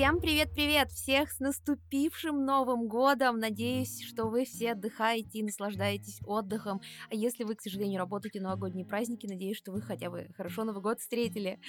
[0.00, 0.90] Всем привет-привет!
[0.92, 3.38] Всех с наступившим Новым Годом!
[3.38, 6.80] Надеюсь, что вы все отдыхаете и наслаждаетесь отдыхом.
[7.10, 10.80] А если вы, к сожалению, работаете новогодние праздники, надеюсь, что вы хотя бы хорошо Новый
[10.80, 11.60] год встретили.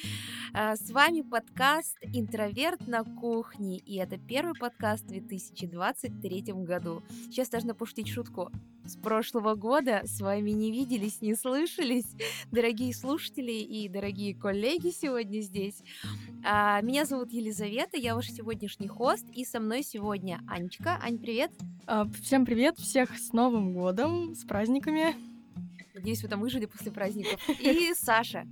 [0.54, 7.04] А, с вами подкаст «Интроверт на кухне», и это первый подкаст в 2023 году.
[7.26, 8.50] Сейчас должна пошутить шутку
[8.92, 12.14] с прошлого года с вами не виделись, не слышались,
[12.52, 15.82] дорогие слушатели и дорогие коллеги сегодня здесь.
[16.44, 21.00] А, меня зовут Елизавета, я ваш сегодняшний хост, и со мной сегодня Анечка.
[21.02, 21.52] Ань, привет!
[21.88, 25.16] А, всем привет, всех с Новым годом, с праздниками!
[25.94, 27.40] Надеюсь, вы там выжили после праздников.
[27.60, 28.46] И Саша.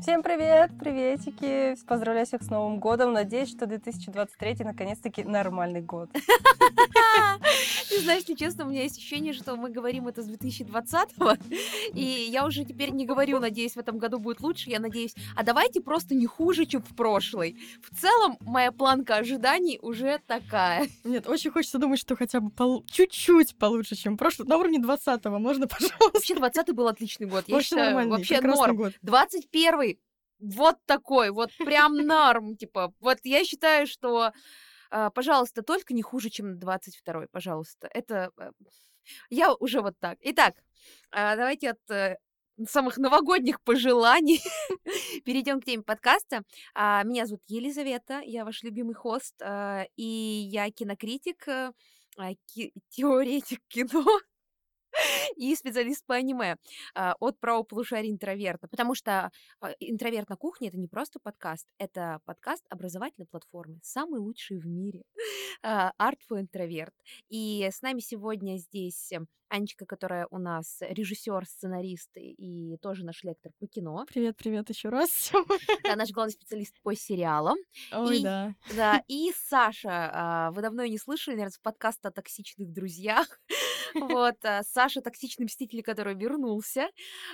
[0.00, 6.08] Всем привет, приветики, поздравляю всех с Новым годом, надеюсь, что 2023 наконец-таки нормальный год.
[7.88, 11.36] Ты знаешь, если честно, у меня есть ощущение, что мы говорим это с 2020-го,
[11.94, 15.42] и я уже теперь не говорю, надеюсь, в этом году будет лучше, я надеюсь, а
[15.42, 17.56] давайте просто не хуже, чем в прошлый.
[17.82, 20.88] В целом, моя планка ожиданий уже такая.
[21.04, 22.84] Нет, очень хочется думать, что хотя бы пол...
[22.90, 26.10] чуть-чуть получше, чем прошлый, на уровне 20-го, можно, пожалуйста?
[26.12, 28.76] Вообще, 20-й был отличный год, я Вообще считаю, нормальный, вообще норм.
[28.76, 28.92] год.
[29.02, 29.96] 21
[30.40, 34.32] вот такой, вот прям норм, типа, вот я считаю, что,
[35.14, 38.50] пожалуйста, только не хуже, чем 22 пожалуйста, это, э,
[39.30, 40.18] я уже вот так.
[40.20, 40.54] Итак,
[41.10, 42.16] а, давайте от э,
[42.66, 44.40] самых новогодних пожеланий
[45.24, 46.42] перейдем к теме подкаста.
[46.74, 51.72] А, Меня зовут Елизавета, я ваш любимый хост, а, и я кинокритик, э,
[52.18, 52.30] а,
[52.90, 54.04] теоретик кино,
[55.36, 56.56] и специалист по аниме
[56.94, 58.68] а, от правополушария интроверта.
[58.68, 64.20] Потому что а, интроверт на кухне это не просто подкаст, это подкаст образовательной платформы, самый
[64.20, 65.02] лучший в мире.
[65.60, 66.94] А, Art for интроверт.
[67.28, 69.18] И с нами сегодня здесь э,
[69.48, 74.04] Анечка, которая у нас режиссер, сценарист и тоже наш лектор по кино.
[74.06, 75.32] Привет, привет еще раз.
[75.82, 77.56] Да, наш главный специалист по сериалам.
[77.92, 78.54] Ой, И- да.
[78.76, 83.40] Да, и Саша, вы давно ее не слышали, наверное, с подкаста о токсичных друзьях.
[83.94, 86.88] Вот, а, Саша токсичный мститель, который вернулся.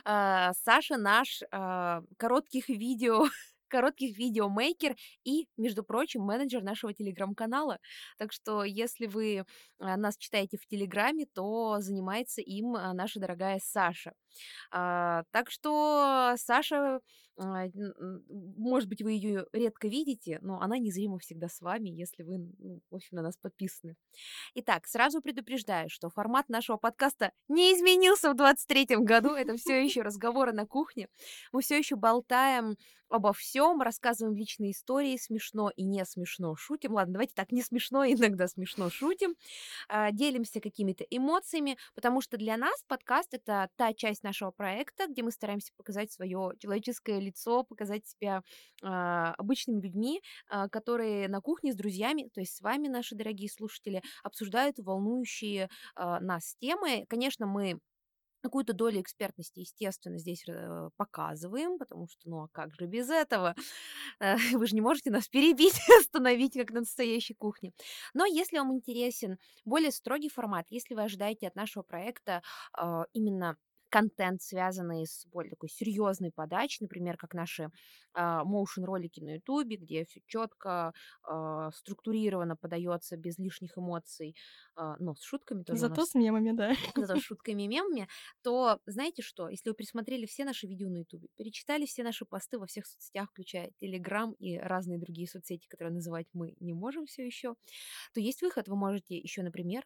[0.04, 3.24] А, Саша наш а, коротких видео
[3.68, 4.94] коротких видеомейкер
[5.24, 7.80] и, между прочим, менеджер нашего телеграм-канала.
[8.18, 9.44] Так что, если вы
[9.80, 14.12] нас читаете в Телеграме, то занимается им наша дорогая Саша.
[14.70, 17.00] Так что Саша,
[17.36, 22.80] может быть, вы ее редко видите, но она незримо всегда с вами, если вы, ну,
[22.90, 23.96] в общем, на нас подписаны.
[24.54, 29.30] Итак, сразу предупреждаю, что формат нашего подкаста не изменился в 23 году.
[29.30, 31.08] Это все еще разговоры на кухне.
[31.52, 32.76] Мы все еще болтаем
[33.14, 36.94] обо всем, рассказываем личные истории, смешно и не смешно шутим.
[36.94, 39.34] Ладно, давайте так, не смешно, а иногда смешно шутим.
[39.88, 45.22] А, Делимся какими-то эмоциями, потому что для нас подкаст— это та часть нашего проекта, где
[45.22, 48.42] мы стараемся показать свое человеческое лицо, показать себя
[48.82, 53.50] а, обычными людьми, а, которые на кухне с друзьями, то есть с вами, наши дорогие
[53.50, 57.06] слушатели, обсуждают волнующие а, нас темы.
[57.08, 57.78] Конечно, мы
[58.44, 63.54] какую-то долю экспертности, естественно, здесь э, показываем, потому что, ну а как же без этого?
[64.20, 67.72] Э, Вы же не можете нас перебить, остановить, как на настоящей кухне.
[68.12, 72.42] Но если вам интересен более строгий формат, если вы ожидаете от нашего проекта
[73.14, 73.56] именно
[73.94, 77.70] контент, связанный с более такой серьезной подачей, например, как наши
[78.12, 80.92] моушен ролики на Ютубе, где все четко,
[81.72, 84.34] структурированно подается без лишних эмоций,
[84.74, 85.80] а, но с шутками тоже.
[85.80, 86.74] Зато нас с мемами, да.
[86.96, 88.08] зато с шутками и мемами,
[88.42, 89.48] то знаете что?
[89.48, 93.30] Если вы пересмотрели все наши видео на Ютубе, перечитали все наши посты во всех соцсетях,
[93.30, 97.54] включая Телеграм и разные другие соцсети, которые называть мы не можем все еще,
[98.12, 98.68] то есть выход.
[98.68, 99.84] Вы можете еще, например,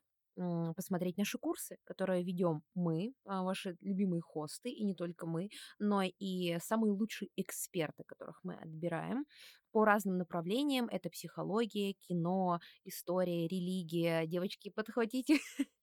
[0.76, 6.02] посмотреть наши курсы, которые ведем мы, а, ваши любимые хосты, и не только мы, но
[6.02, 9.26] и самые лучшие эксперты, которых мы отбираем
[9.72, 10.88] по разным направлениям.
[10.90, 14.26] Это психология, кино, история, религия.
[14.26, 15.38] Девочки, подхватите.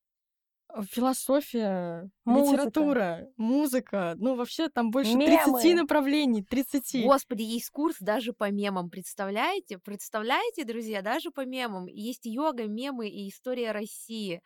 [0.92, 2.52] Философия, Музыка.
[2.64, 4.16] литература, музыка.
[4.18, 5.38] Ну, вообще, там больше Мемы.
[5.62, 6.44] 30 направлений.
[6.44, 7.04] 30.
[7.04, 9.78] Господи, есть курс даже по мемам, представляете?
[9.78, 11.88] Представляете, друзья, даже по мемам.
[11.88, 14.42] Есть йога, мемы и история России.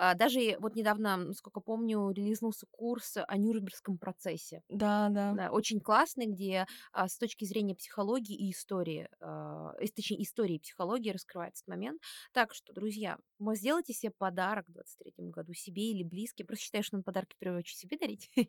[0.00, 4.62] А, Даже вот недавно, насколько помню, релизнулся курс о Нюрнбергском процессе.
[4.68, 5.34] Да, да.
[5.34, 10.60] Да, очень классный, где а, с точки зрения психологии и истории, а, точнее, истории и
[10.60, 12.00] психологии раскрывается этот момент.
[12.32, 16.46] Так что, друзья, вы сделайте себе подарок в 23 году, себе или близким.
[16.46, 18.30] Просто считаю, что надо подарки в первую очередь себе дарить.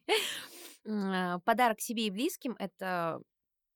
[0.88, 3.22] А, Подарок себе и близким— это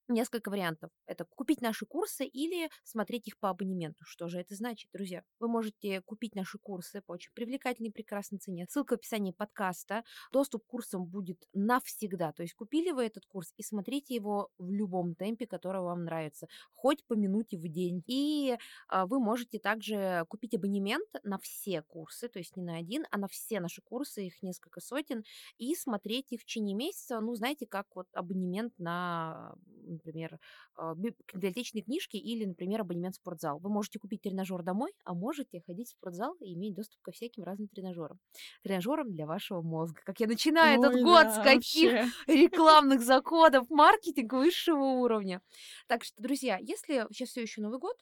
[0.07, 0.91] несколько вариантов.
[1.05, 4.03] Это купить наши курсы или смотреть их по абонементу.
[4.05, 5.23] Что же это значит, друзья?
[5.39, 8.65] Вы можете купить наши курсы по очень привлекательной и прекрасной цене.
[8.69, 10.03] Ссылка в описании подкаста.
[10.31, 12.31] Доступ к курсам будет навсегда.
[12.33, 16.47] То есть купили вы этот курс и смотрите его в любом темпе, который вам нравится.
[16.73, 18.03] Хоть по минуте в день.
[18.07, 18.57] И
[18.87, 23.17] а, вы можете также купить абонемент на все курсы, то есть не на один, а
[23.17, 25.23] на все наши курсы, их несколько сотен,
[25.57, 29.55] и смотреть их в течение месяца, ну, знаете, как вот абонемент на
[29.93, 30.39] например,
[30.75, 33.59] а, библиотечные книжки или, например, абонемент в спортзал.
[33.59, 37.43] Вы можете купить тренажер домой, а можете ходить в спортзал и иметь доступ ко всяким
[37.43, 38.19] разным тренажерам.
[38.63, 40.01] Тренажерам для вашего мозга.
[40.05, 42.11] Как я начинаю Ой, этот год да, с каких вообще.
[42.27, 45.41] рекламных закодов, маркетинг высшего уровня.
[45.87, 47.97] Так что, друзья, если сейчас все еще Новый год,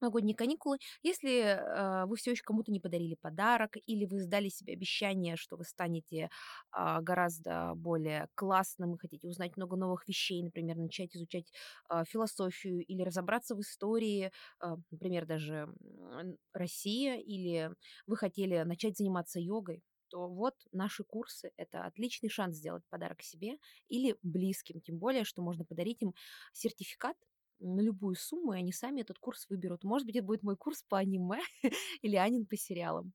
[0.00, 0.78] новогодние каникулы.
[1.02, 5.56] Если э, вы все еще кому-то не подарили подарок, или вы сдали себе обещание, что
[5.56, 6.30] вы станете
[6.70, 11.52] а, гораздо более классным и хотите узнать много новых вещей, например, начать изучать
[11.88, 15.68] а, философию или разобраться в истории, а, например, даже
[16.52, 17.70] Россия, или
[18.06, 23.58] вы хотели начать заниматься йогой, то вот наши курсы– это отличный шанс сделать подарок себе
[23.88, 26.14] или близким, тем более, что можно подарить им
[26.52, 27.16] сертификат
[27.60, 29.84] на любую сумму, и они сами этот курс выберут.
[29.84, 31.40] Может быть, это будет мой курс по аниме
[32.02, 33.12] или Анин по сериалам.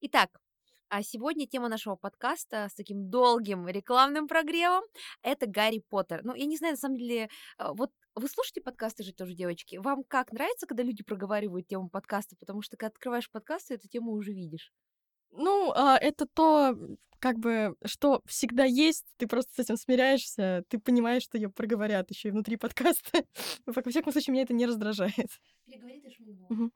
[0.00, 0.40] Итак,
[0.88, 4.84] а сегодня тема нашего подкаста с таким долгим рекламным прогревом–
[5.22, 6.22] это Гарри Поттер.
[6.24, 9.76] Ну, я не знаю, на самом деле, а, вот вы слушаете подкасты же тоже, девочки?
[9.76, 12.36] Вам как нравится, когда люди проговаривают тему подкаста?
[12.38, 14.72] Потому что, когда открываешь подкасты, эту тему уже видишь.
[15.36, 16.76] Ну, а, это то,
[17.18, 22.10] как бы, что всегда есть, ты просто с этим смиряешься, ты понимаешь, что ее проговорят
[22.10, 23.24] еще и внутри подкаста.
[23.66, 25.28] Во всяком случае, меня это не раздражает.
[25.66, 26.46] Переговори ты шмыгнула.
[26.50, 26.72] Мгм.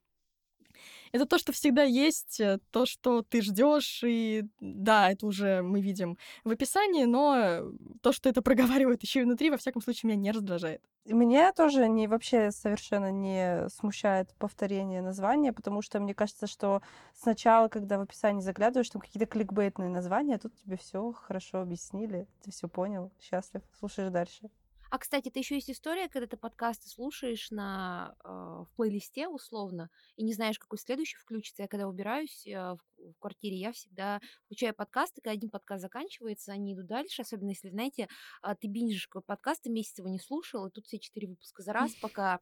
[1.13, 5.81] Это то, что всегда есть, э, то, что ты ждешь, и да, это уже мы
[5.81, 7.73] видим в описании, но
[8.03, 10.83] то, что это проговаривают еще и внутри, во всяком случае, меня не раздражает.
[11.05, 16.83] Меня тоже не, вообще совершенно не смущает повторение названия, потому что мне кажется, что
[17.15, 22.27] сначала, когда в описании заглядываешь, там какие-то кликбейтные названия, а тут тебе все хорошо объяснили,
[22.43, 24.51] ты все понял, счастлив, слушаешь дальше.
[24.91, 29.91] А, кстати, это еще есть история, когда ты подкасты слушаешь на, э, в плейлисте условно
[30.17, 31.63] и не знаешь, какой следующий включится.
[31.63, 36.53] Я когда убираюсь э, в, в квартире, я всегда включаю подкасты, когда один подкаст заканчивается,
[36.53, 38.09] они идут дальше, особенно если, знаете,
[38.43, 41.63] а, ты бинжишь какой подкаст, ты месяц его не слушал, и тут все четыре выпуска
[41.63, 42.41] за раз, пока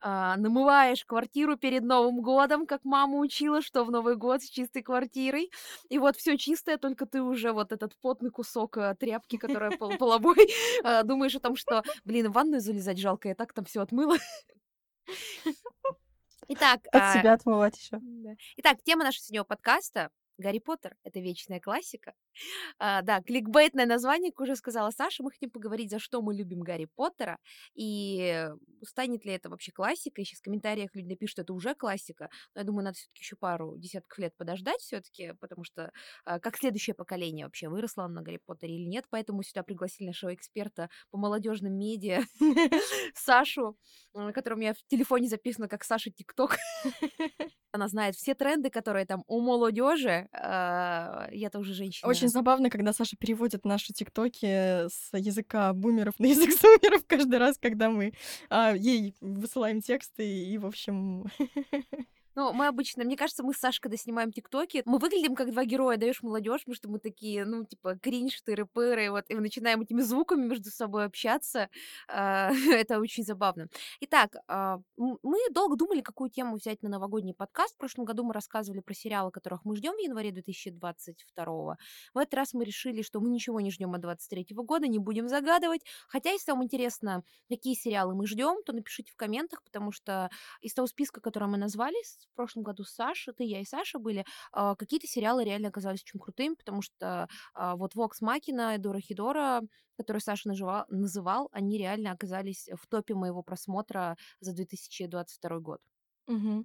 [0.00, 4.82] а, намываешь квартиру перед Новым годом, как мама учила, что в Новый год с чистой
[4.82, 5.50] квартирой,
[5.88, 9.96] и вот все чистое, только ты уже вот этот потный кусок э, тряпки, которая пол-
[9.98, 10.48] половой,
[10.84, 14.16] а, думаешь о том, что, блин, в ванную залезать жалко, я так там все отмыла.
[16.48, 17.98] Итак, От а, себя отмывать еще.
[18.00, 18.30] да.
[18.56, 22.14] Итак, тема нашего сегодняшнего подкаста Гарри Поттер— это вечная классика.
[22.78, 26.60] А, да, кликбейтное название, как уже сказала Саша, мы хотим поговорить, за что мы любим
[26.60, 27.38] Гарри Поттера,
[27.74, 28.48] и
[28.84, 30.24] станет ли это вообще классикой.
[30.24, 33.20] Сейчас в комментариях люди напишут, что это уже классика, но я думаю, надо все таки
[33.22, 35.90] еще пару десятков лет подождать все таки потому что
[36.24, 40.34] а, как следующее поколение вообще, выросло на Гарри Поттере или нет, поэтому сюда пригласили нашего
[40.34, 42.22] эксперта по молодежным медиа
[43.14, 43.76] Сашу,
[44.12, 46.56] у меня в телефоне записана как Саша ТикТок.
[47.72, 50.28] Она знает все тренды, которые там у молодежи.
[50.32, 52.08] а, Я-то уже женщина.
[52.08, 57.58] Очень забавно, когда Саша переводит наши тиктоки с языка бумеров на язык зумеров каждый раз,
[57.58, 58.12] когда мы
[58.50, 61.26] а, ей высылаем тексты, и, в общем...
[62.38, 65.64] Ну, мы обычно, мне кажется, мы с Сашей, когда снимаем ТикТоки, мы выглядим как два
[65.64, 69.80] героя, даешь молодежь, потому что мы такие, ну, типа, кринж, тыры-пыры, вот, и мы начинаем
[69.80, 71.68] этими звуками между собой общаться.
[72.06, 73.66] А, Это очень забавно.
[74.02, 77.74] Итак, а, мы долго думали, какую тему взять на новогодний подкаст.
[77.74, 81.76] В прошлом году мы рассказывали про сериалы, которых мы ждем в январе 2022.
[82.14, 85.28] В этот раз мы решили, что мы ничего не ждем от 2023 года, не будем
[85.28, 85.80] загадывать.
[86.06, 90.30] Хотя, если вам интересно, какие сериалы мы ждем, то напишите в комментах, потому что
[90.60, 91.96] из того списка, который мы назвали
[92.32, 96.02] в прошлом году с Сашей, ты, я и Саша были, а, какие-то сериалы реально оказались
[96.02, 99.62] очень крутыми, потому что а, вот Вокс Макина и Дора Хидора,
[99.96, 105.80] которые Саша нажива- называл, они реально оказались в топе моего просмотра за 2022 год.
[106.26, 106.64] Мгм.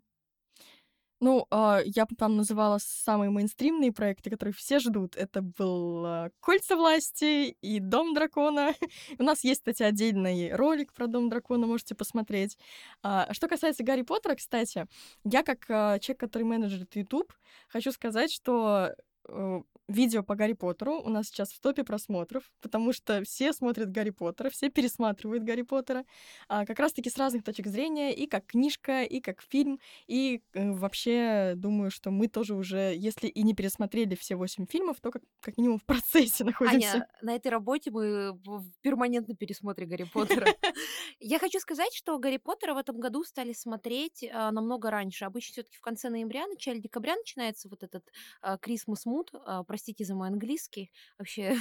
[1.23, 5.15] Ну, а, я там называла самые мейнстримные проекты, которые все ждут.
[5.15, 8.73] Это был а, «Кольца власти» и «Дом дракона».
[9.19, 12.57] У нас есть, кстати, отдельный ролик про «Дом дракона», можете посмотреть.
[13.03, 14.85] А, Что касается Гарри Поттера, кстати,
[15.23, 15.65] я как
[16.01, 17.31] человек, который менеджерит YouTube,
[17.69, 18.93] хочу сказать, что
[19.29, 19.61] э,
[19.93, 24.09] видео по Гарри Поттеру у нас сейчас в топе просмотров, потому что все смотрят Гарри
[24.09, 26.05] Поттера, все пересматривают Гарри Поттера,
[26.47, 30.71] а, как раз-таки с разных точек зрения, и как книжка, и как фильм, и э,
[30.71, 35.21] вообще думаю, что мы тоже уже, если и не пересмотрели все восемь фильмов, то как,
[35.41, 36.93] как минимум в процессе находимся.
[36.93, 40.47] Аня, на этой работе мы в перманентном пересмотре Гарри Поттера.
[41.19, 45.25] Я хочу сказать, что Гарри Поттера в этом году стали смотреть а, намного раньше.
[45.25, 48.03] Обычно все-таки в конце ноября, начале декабря начинается вот этот
[48.43, 51.57] Christmas Mood, а, простите за мой английский, вообще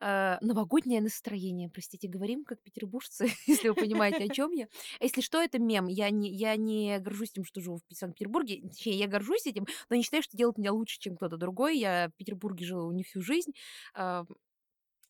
[0.00, 4.68] а, новогоднее настроение, простите, говорим как петербуржцы, если вы понимаете, о чем я.
[5.00, 5.86] Если что, это мем.
[5.86, 8.62] Я не, я не горжусь тем, что живу в Санкт-Петербурге.
[8.66, 11.76] Точнее, я горжусь этим, но не считаю, что делает меня лучше, чем кто-то другой.
[11.76, 13.52] Я в Петербурге жила не всю жизнь.
[13.92, 14.24] А,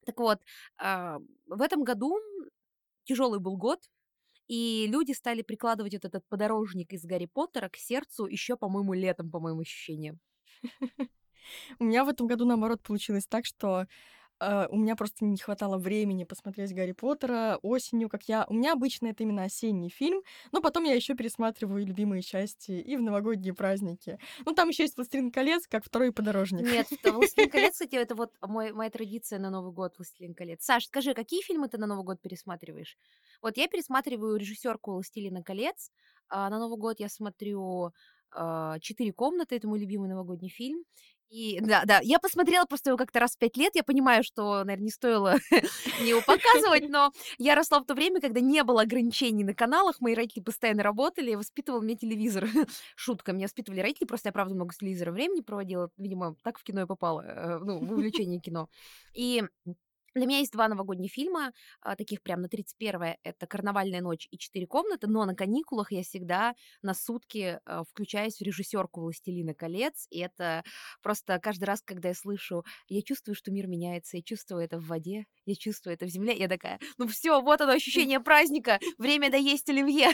[0.04, 0.40] так вот,
[0.80, 2.18] в этом году
[3.04, 3.88] тяжелый был год,
[4.48, 9.30] и люди стали прикладывать вот этот подорожник из Гарри Поттера к сердцу еще, по-моему, летом,
[9.30, 10.18] по моим ощущениям.
[11.78, 13.86] У меня в этом году, наоборот, получилось так, что
[14.40, 18.44] э, у меня просто не хватало времени посмотреть Гарри Поттера осенью, как я...
[18.48, 20.22] У меня обычно это именно осенний фильм,
[20.52, 24.18] но потом я еще пересматриваю любимые части и в новогодние праздники.
[24.44, 26.62] Ну, там еще есть «Властелин колец», как второй подорожник.
[26.62, 30.64] Нет, «Властелин колец», кстати, это вот мой, моя традиция на Новый год «Властелин колец».
[30.64, 32.96] Саш, скажи, какие фильмы ты на Новый год пересматриваешь?
[33.40, 35.90] Вот я пересматриваю режиссерку «Властелина колец»,
[36.28, 37.92] а на Новый год я смотрю
[38.30, 40.84] а, «Четыре комнаты», это мой любимый новогодний фильм.
[41.32, 43.74] И да, да, я посмотрела просто его как-то раз в пять лет.
[43.74, 45.36] Я понимаю, что, наверное, не стоило
[46.00, 49.98] мне его показывать, но я росла в то время, когда не было ограничений на каналах.
[50.02, 52.46] Мои родители постоянно работали, и воспитывал мне телевизор.
[52.96, 55.88] Шутка, меня воспитывали родители, просто я, правда, много с телевизором времени проводила.
[55.96, 58.68] Видимо, так в кино и попала, э, ну, в увлечение кино.
[59.14, 59.42] И
[60.14, 64.38] для меня есть два новогодних фильма, а, таких прям на 31 это «Карнавальная ночь» и
[64.38, 70.06] «Четыре комнаты», но на каникулах я всегда на сутки а, включаюсь в режиссерку «Властелина колец»,
[70.10, 70.64] и это
[71.02, 74.86] просто каждый раз, когда я слышу, я чувствую, что мир меняется, я чувствую это в
[74.86, 79.30] воде, я чувствую это в земле, я такая, ну все, вот оно ощущение праздника, время
[79.30, 80.10] доесть оливье.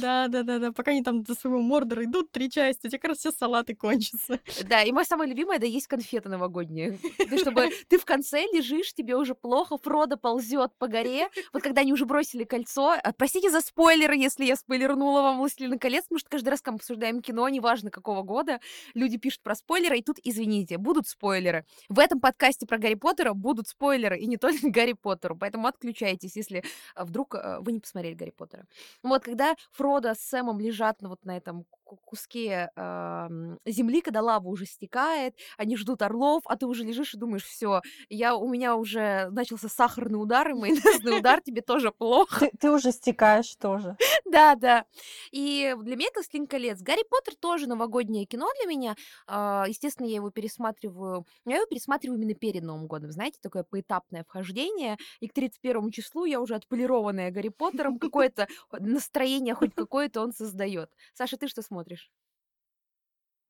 [0.00, 2.98] Да, да, да, да, пока они там до своего Мордора идут, три части, у тебя
[2.98, 4.40] как раз все салаты кончатся.
[4.68, 6.98] Да, и мое самое любимое, это есть конфеты новогодние.
[7.38, 11.28] Чтобы ты в конце лежишь, тебе уже плохо, Фродо ползет по горе.
[11.52, 15.78] Вот когда они уже бросили кольцо, а, простите за спойлеры, если я спойлернула вам «Властелин
[15.78, 18.60] колец», потому что каждый раз, когда мы обсуждаем кино, неважно какого года,
[18.94, 21.64] люди пишут про спойлеры, и тут, извините, будут спойлеры.
[21.88, 26.36] В этом подкасте про Гарри Поттера будут спойлеры, и не только Гарри Поттеру, поэтому отключайтесь,
[26.36, 26.62] если
[26.94, 28.66] а, вдруг а, вы не посмотрели Гарри Поттера.
[29.02, 31.64] Вот, когда Фродо с Сэмом лежат на вот на этом
[31.96, 33.28] куске э,
[33.66, 37.82] земли, когда лава уже стекает, они ждут орлов, а ты уже лежишь и думаешь, все,
[38.08, 42.50] я у меня уже начался сахарный удар и майонезный удар, тебе тоже плохо.
[42.60, 43.96] Ты, уже стекаешь тоже.
[44.30, 44.84] Да, да.
[45.32, 46.82] И для меня это «Властелин колец».
[46.82, 48.94] Гарри Поттер тоже новогоднее кино для меня.
[49.26, 51.24] А, естественно, я его пересматриваю.
[51.46, 53.10] Я его пересматриваю именно перед Новым годом.
[53.10, 54.98] Знаете, такое поэтапное вхождение.
[55.20, 57.98] И к 31 числу я уже отполированная Гарри Поттером.
[57.98, 60.90] Какое-то настроение хоть какое-то он создает.
[61.14, 61.77] Саша, ты что смотришь?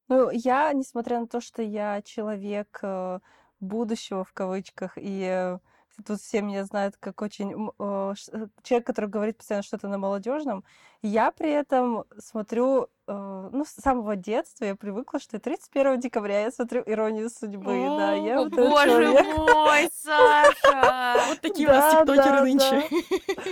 [0.08, 3.18] Ну, я, несмотря на то, что я человек э,
[3.60, 5.58] будущего в кавычках, и э,
[6.06, 8.14] тут все меня знают как очень э,
[8.62, 10.64] человек, который говорит постоянно что-то на молодежном,
[11.02, 16.82] я при этом смотрю, ну, с самого детства я привыкла, что 31 декабря я смотрю
[16.84, 21.20] «Иронию судьбы», да, я О, боже мой, Саша!
[21.28, 22.88] Вот такие у нас тиктокеры нынче.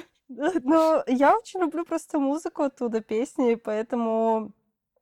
[0.29, 4.53] Ну, я очень люблю просто музыку оттуда, песни, поэтому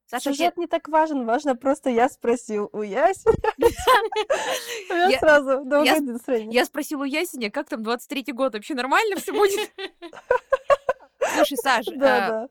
[0.06, 3.30] Саша, Сюжет не так важен, важно просто я спросил у Яси.
[5.10, 6.52] Я сразу настроение.
[6.52, 9.70] Я спросила у Ясеня, как там 23-й год, вообще нормально все будет?
[11.34, 12.48] Слушай, Саш, а,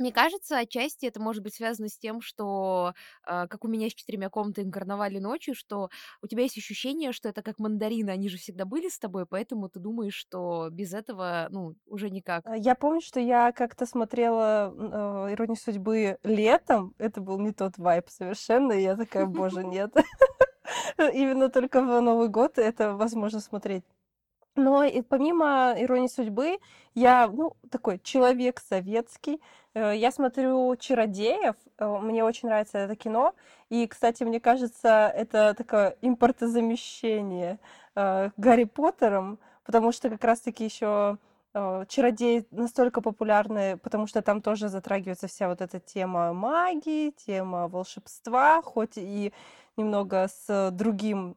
[0.00, 2.94] мне кажется, отчасти это может быть связано с тем, что,
[3.26, 5.90] э, как у меня с четырьмя комнатами карнавали ночью, что
[6.22, 9.68] у тебя есть ощущение, что это как мандарины, они же всегда были с тобой, поэтому
[9.68, 12.46] ты думаешь, что без этого, ну, уже никак.
[12.46, 17.78] А, я помню, что я как-то смотрела э, «Иронию судьбы» летом, это был не тот
[17.78, 19.94] вайп совершенно, и я такая, боже, нет.
[20.98, 23.84] Именно только в Новый год это возможно смотреть.
[24.56, 26.58] Но и помимо «Иронии судьбы»,
[26.94, 29.40] я, ну, такой человек советский.
[29.74, 33.34] Э, я смотрю «Чародеев», э, мне очень нравится это кино.
[33.68, 37.60] И, кстати, мне кажется, это такое импортозамещение
[37.94, 41.18] э, Гарри Поттером, потому что как раз-таки еще
[41.52, 48.62] чародеи настолько популярны, потому что там тоже затрагивается вся вот эта тема магии, тема волшебства,
[48.62, 49.32] хоть и
[49.76, 51.36] немного с другим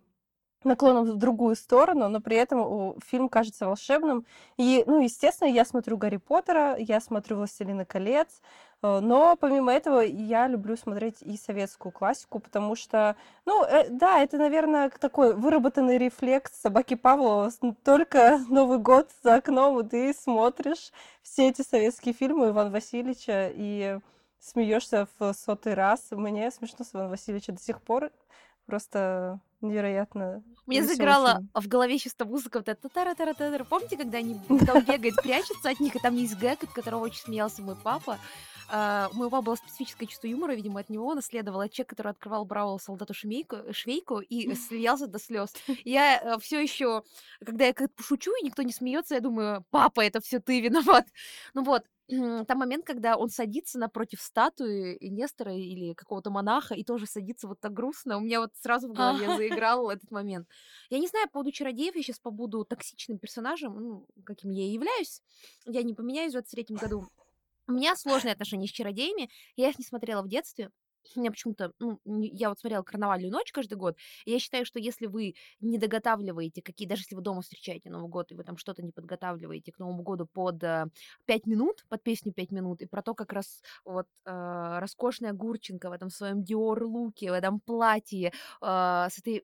[0.65, 4.25] наклоном в другую сторону, но при этом фильм кажется волшебным.
[4.57, 8.41] И, ну, естественно, я смотрю Гарри Поттера, я смотрю «Властелина колец»,
[8.83, 13.15] Э, но помимо этого я люблю смотреть и советскую классику, потому что,
[13.45, 17.49] ну, э, да, это, наверное, такой выработанный рефлекс собаки Павлова.
[17.83, 20.91] Только Новый год за окном, и ты смотришь
[21.23, 23.99] все эти советские фильмы Ивана Васильевича и
[24.39, 26.07] смеешься в сотый раз.
[26.11, 28.11] Мне смешно с Ивана Васильевича до сих пор.
[28.65, 30.43] Просто невероятно.
[30.65, 34.83] Мне заиграла в голове чисто музыка вот эта тара тара тара Помните, когда они там
[34.83, 38.17] бегают, прячутся от них, и там есть гэг, от которого очень смеялся мой папа.
[38.75, 41.69] А, У моего было специфическое чувство юмора, видимо, от него наследовало.
[41.69, 45.53] Человек, который открывал Бравл солдату швейку, швейку и смеялся до слез.
[45.85, 47.03] Я все еще,
[47.45, 51.05] когда я как-то шучу, и никто не смеется, я думаю, папа, это все ты виноват.
[51.53, 57.05] Ну вот, там момент, когда он садится напротив статуи Нестора или какого-то монаха и тоже
[57.05, 58.17] садится вот так грустно.
[58.17, 59.37] У меня вот сразу в голове Ага.
[59.37, 60.47] заиграл этот момент.
[60.89, 64.71] Я не знаю, по поводу чародеев, я сейчас побуду токсичным персонажем, ну, каким я и
[64.71, 65.21] являюсь.
[65.65, 67.07] Я не поменяюсь в 23 году.
[67.67, 69.29] У меня сложные отношения с чародеями.
[69.55, 70.69] Я их не смотрела в детстве.
[71.15, 75.05] У почему-то, ну, я вот смотрела «Карнавальную ночь» каждый год, и я считаю, что если
[75.07, 78.81] вы не доготавливаете, какие, даже если вы дома встречаете Новый год, и вы там что-то
[78.81, 80.85] не подготавливаете к Новому году под э,
[81.25, 85.89] 5 минут, под песню 5 минут, и про то, как раз вот э, роскошная Гурченко
[85.89, 88.65] в этом своем Диор-луке, в этом платье, э,
[89.09, 89.43] с этой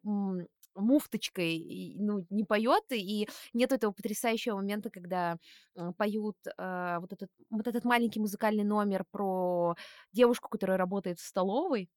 [0.75, 5.37] муфточкой, и, ну, не поет, и нет этого потрясающего момента, когда
[5.75, 9.75] э, поют э, вот, этот, вот этот маленький музыкальный номер про
[10.11, 11.89] девушку, которая работает в столовой,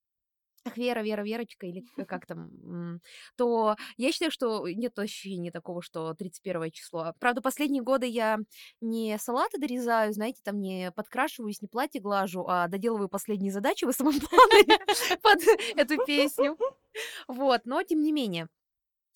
[0.65, 3.01] Ах, Вера, Вера, Верочка, или как там,
[3.37, 7.15] то я считаю, что нет ощущения такого, что 31 число.
[7.19, 8.39] Правда, последние годы я
[8.81, 13.97] не салаты дорезаю, знаете, там не подкрашиваюсь, не платье глажу, а доделываю последние задачи в
[13.97, 14.79] плане
[15.23, 15.41] под
[15.77, 16.57] эту песню.
[17.27, 18.47] Вот, но тем не менее.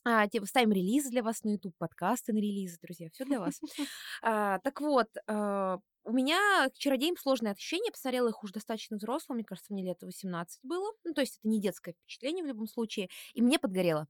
[0.09, 3.61] А, типа, ставим релизы для вас на YouTube, подкасты на релизы, друзья, все для вас.
[4.23, 7.91] А, так вот, а, у меня к чародеям сложные ощущения.
[7.91, 10.93] Посмотрела их уже достаточно взрослым, мне кажется, мне лет 18 было.
[11.03, 13.09] Ну, то есть это не детское впечатление в любом случае.
[13.35, 14.07] И мне подгорело.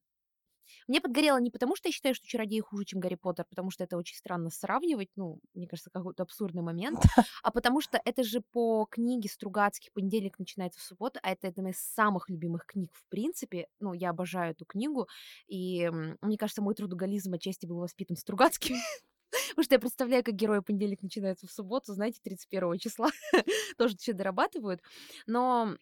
[0.89, 3.85] Мне подгорело не потому, что я считаю, что чародеи хуже, чем Гарри Поттер, потому что
[3.85, 7.01] это очень странно сравнивать, ну, мне кажется, какой-то абсурдный момент,
[7.43, 11.71] а потому что это же по книге Стругацких «Понедельник начинается в субботу», а это одна
[11.71, 13.69] из самых любимых книг в принципе.
[13.81, 15.09] Ну, я обожаю эту книгу,
[15.47, 15.89] и
[16.21, 18.77] мне кажется, мой трудоголизм отчасти был воспитан Стругацким.
[19.51, 23.11] Потому что я представляю, как герои понедельник начинается в субботу, знаете, 31 числа.
[23.79, 24.81] Тоже все дорабатывают.
[25.27, 25.77] Но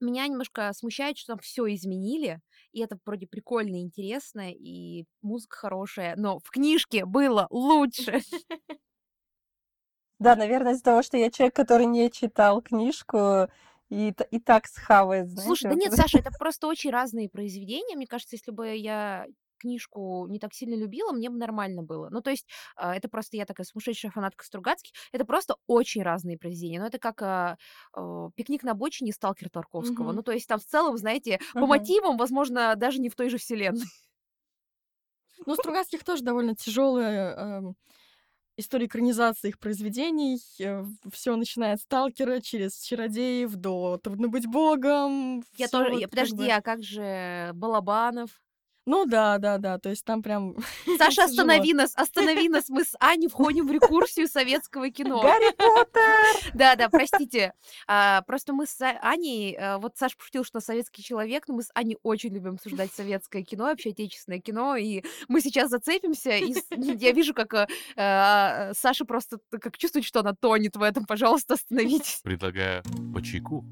[0.00, 2.40] меня немножко смущает, что там все изменили,
[2.72, 8.20] и это вроде прикольно и интересно, и музыка хорошая, но в книжке было лучше.
[10.20, 13.48] Да, наверное, из-за того, что я человек, который не читал книжку
[13.90, 15.46] и, и так схавает, знаете.
[15.46, 15.92] Слушай, да нет.
[15.92, 17.96] Саша, это просто очень разные произведения.
[17.96, 19.26] Мне кажется, если бы я
[19.64, 22.08] книжку не так сильно любила, мне бы нормально было.
[22.10, 22.46] Ну, то есть,
[22.76, 24.92] а, это просто я такая сумасшедшая фанатка Стругацких.
[25.12, 26.80] Это просто очень разные произведения.
[26.80, 27.56] Ну, это как а,
[28.36, 30.08] «Пикник на бочине» Сталкер Тарковского.
[30.08, 30.16] Мгм.
[30.16, 31.68] Ну, то есть, там в целом, знаете, по Мгм.
[31.70, 33.86] мотивам, возможно, даже не в той же вселенной.
[35.46, 37.76] Ну, Стругацких тоже довольно тяжелая эм,
[38.56, 40.38] история экранизации их произведений.
[41.12, 45.42] Все начиная от Сталкера, через Чародеев до Трудно быть богом.
[45.56, 45.90] Я тоже...
[45.90, 48.30] вот я- подожди, бы- а как же Балабанов?
[48.86, 49.78] Ну да, да, да.
[49.78, 50.56] То есть там прям...
[50.98, 55.22] Саша, останови нас, останови нас, мы с Аней входим в рекурсию советского кино.
[55.22, 56.52] Гарри Поттер!
[56.54, 57.54] Да, да, простите.
[57.86, 61.70] А, просто мы с Аней, а, вот Саша пошутил, что советский человек, но мы с
[61.74, 67.12] Аней очень любим обсуждать советское кино, вообще отечественное кино, и мы сейчас зацепимся, и я
[67.12, 67.66] вижу, как а,
[67.96, 72.20] а, Саша просто как чувствует, что она тонет в этом, пожалуйста, остановитесь.
[72.22, 73.64] Предлагаю по чайку.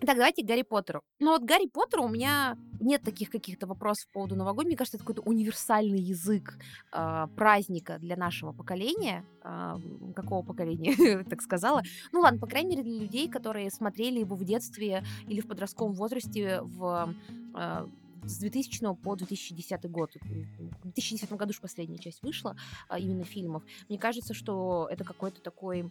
[0.00, 1.02] Так, давайте к Гарри Поттеру.
[1.20, 4.68] Ну вот Гарри Поттеру у меня нет таких каких-то вопросов по поводу Новогодия.
[4.68, 6.58] Мне кажется, это какой-то универсальный язык
[6.92, 9.24] а, праздника для нашего поколения.
[9.42, 11.82] М, какого поколения, так сказала.
[12.12, 15.94] Ну ладно, по крайней мере, для людей, которые смотрели его в детстве или в подростковом
[15.94, 17.14] возрасте в
[17.54, 17.88] а,
[18.26, 20.14] с 2000 по 2010 год.
[20.14, 22.56] В 2010 году же последняя часть вышла,
[22.88, 23.62] а, именно фильмов.
[23.88, 25.90] Мне кажется, что это какой-то такой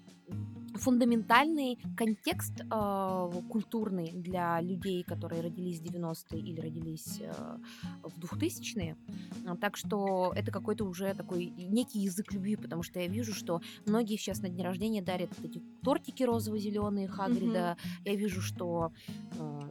[0.76, 7.58] фундаментальный контекст э, культурный для людей, которые родились в 90-е или родились э,
[8.04, 8.98] в 2000-е.
[9.46, 13.62] А, Так что это какой-то уже такой некий язык любви, потому что я вижу, что
[13.86, 17.78] многие сейчас на день рождения дарят вот эти тортики розово-зеленые Хагрида.
[18.04, 18.92] Я вижу, что
[19.40, 19.62] э,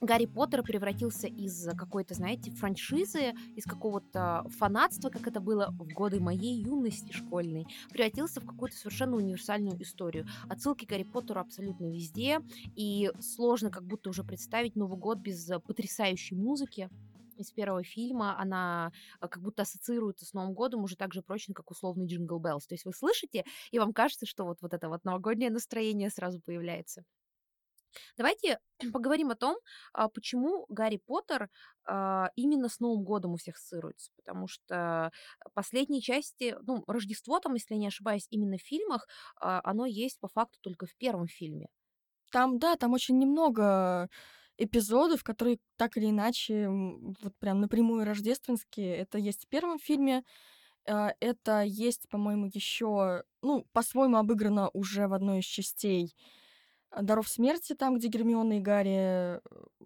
[0.00, 6.20] Гарри Поттер превратился из какой-то, знаете, франшизы, из какого-то фанатства, как это было в годы
[6.20, 10.26] моей юности школьной, превратился в какую-то совершенно универсальную историю.
[10.48, 12.40] Отсылки к Гарри Поттеру абсолютно везде,
[12.76, 16.88] и сложно как будто уже представить Новый год без потрясающей музыки.
[17.36, 21.54] из первого фильма, она а, как будто ассоциируется с Новым годом уже так же прочно,
[21.54, 22.66] как условный Jingle Bells.
[22.66, 26.40] То есть вы слышите, и вам кажется, что вот, вот это вот новогоднее настроение сразу
[26.40, 27.04] появляется.
[28.16, 28.58] Давайте
[28.92, 29.56] поговорим о том,
[29.92, 31.48] а, почему Гарри Поттер
[31.84, 34.10] а, именно с Новым годом у всех ассоциируется.
[34.16, 35.10] Потому что
[35.54, 39.06] последние части, ну, Рождество там, если я не ошибаюсь, именно в фильмах,
[39.40, 41.68] а, оно есть по факту только в первом фильме.
[42.30, 44.08] Там, да, там очень немного
[44.58, 48.96] эпизодов, которые так или иначе вот прям напрямую рождественские.
[48.96, 50.24] Это есть в первом фильме,
[50.84, 56.14] это есть, по-моему, еще, ну, по-своему обыграно уже в одной из частей
[56.90, 58.96] «Даров смерти», там, где Гермиона и Гарри
[59.36, 59.40] э,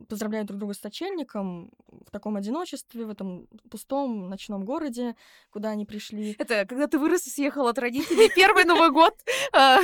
[0.08, 5.16] поздравляют друг друга с сочельником в таком одиночестве, в этом пустом ночном городе,
[5.50, 6.36] куда они пришли.
[6.38, 8.30] Это когда ты вырос и съехал от родителей.
[8.34, 9.14] Первый Новый год.
[9.52, 9.80] А,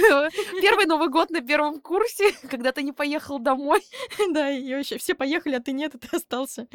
[0.61, 3.83] первый Новый год на первом курсе, когда ты не поехал домой.
[4.31, 6.68] Да, и вообще все поехали, а ты нет, и ты остался.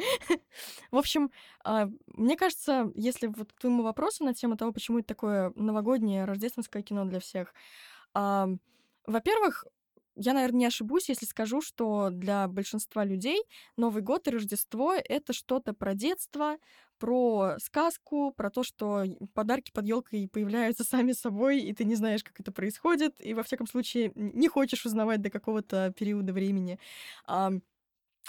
[0.90, 1.30] В общем,
[1.62, 6.24] а, мне кажется, если вот к твоему вопросу на тему того, почему это такое новогоднее
[6.24, 7.54] рождественское кино для всех,
[9.06, 9.66] во-первых,
[10.16, 13.42] я, наверное, не ошибусь, если скажу, что для большинства людей
[13.76, 16.56] Новый год и Рождество— это что-то про детство,
[16.98, 22.22] про сказку, про то, что подарки под елкой появляются сами собой, и ты не знаешь,
[22.24, 26.78] как это происходит, и во всяком случае не хочешь узнавать до какого-то периода времени.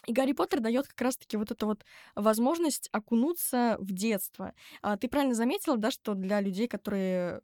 [0.07, 4.53] И Гарри Поттер дает как раз-таки вот эту вот возможность окунуться в детство.
[4.81, 7.41] А, ты правильно заметила, да, что для людей, которые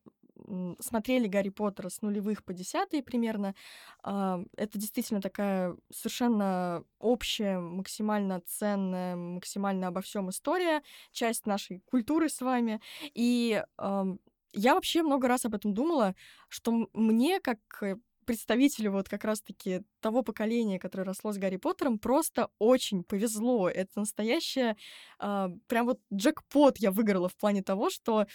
[0.80, 3.56] смотрели Гарри Поттера с нулевых по десятые примерно.
[4.04, 12.30] А, это действительно такая совершенно общая, максимально ценная, максимально обо всем история, часть нашей культуры
[12.30, 12.82] с вами.
[13.13, 13.63] И
[14.54, 16.15] я вообще много раз об этом думала,
[16.49, 21.99] что мне, как э, представителю вот как раз-таки того поколения, которое росло с Гарри Поттером,
[21.99, 23.69] просто очень повезло.
[23.69, 24.75] Это настоящее,
[25.19, 28.27] э, прям вот джекпот я выиграла в плане того, что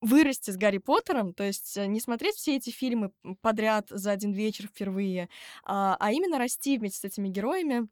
[0.00, 4.32] вырасти с Гарри Поттером, то есть э, не смотреть все эти фильмы подряд за один
[4.32, 5.28] вечер впервые,
[5.64, 7.88] а, а именно расти вместе с этими героями,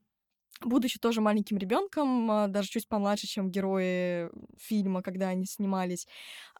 [0.60, 6.06] будучи тоже маленьким ребенком, а, даже чуть помладше, чем герои фильма, когда они снимались.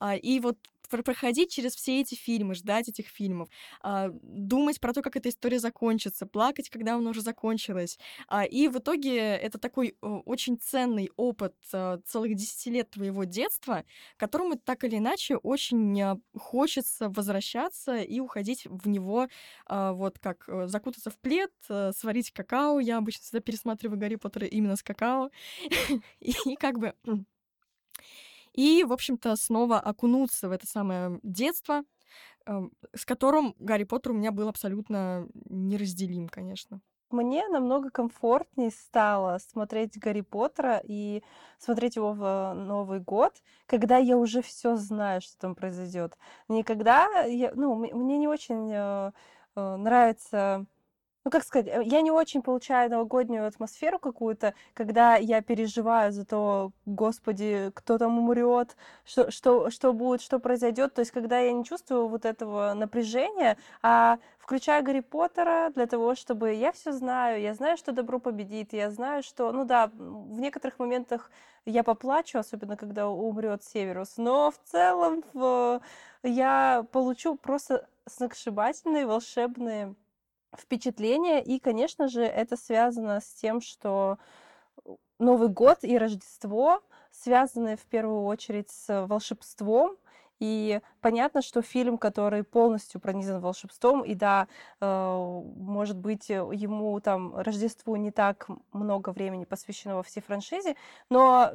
[0.01, 3.49] А, и вот проходить через все эти фильмы, ждать этих фильмов,
[3.81, 7.99] а, думать про то, как эта история закончится, плакать, когда она уже закончилась.
[8.29, 13.85] А, и в итоге это такой очень ценный опыт а, целых 10 лет твоего детства,
[14.17, 15.85] к которому так или иначе очень
[16.37, 19.29] хочется возвращаться и уходить в него,
[19.69, 22.81] вот как э, закутаться в плед, э, сварить какао.
[22.81, 25.31] Я обычно всегда пересматриваю Гарри Поттера именно с какао.
[26.21, 26.95] И как бы
[28.55, 31.83] и, в общем-то, снова окунуться в это самое детство,
[32.47, 36.81] эм, с которым Гарри Поттер у меня был абсолютно неразделим, конечно.
[37.11, 41.23] Мне намного комфортнее стало смотреть Гарри Поттера и
[41.59, 43.35] смотреть его в Новый год,
[43.67, 46.19] когда я уже все знаю, что там произойдет.
[46.49, 49.13] Никогда я, ну, мне не очень э,
[49.55, 50.67] э, нравится
[51.25, 56.27] ну, как сказать, э, я не очень получаю новогоднюю атмосферу какую-то, когда я переживаю за
[56.27, 60.95] то, господи, кто там умрет, что, что, что будет, что произойдет.
[60.95, 66.15] То есть, когда я не чувствую вот этого напряжения, а включаю Гарри Поттера для того,
[66.15, 70.39] чтобы я все знаю, я знаю, что добро победит, я знаю, что, ну да, в
[70.39, 71.31] некоторых моментах
[71.65, 75.25] я поплачу, особенно когда умрет Северус, но в целом
[76.23, 79.95] я получу просто сногсшибательные волшебные
[80.59, 81.43] впечатление.
[81.43, 84.19] И, конечно же, это связано с тем, что
[85.19, 89.97] Новый год и Рождество связаны в первую очередь с волшебством.
[90.41, 94.49] И понятно, что фильм, который полностью пронизан волшебством, и да,
[94.81, 100.75] э, может быть, ему там Рождеству не так много времени посвящено во всей франшизе,
[101.09, 101.53] но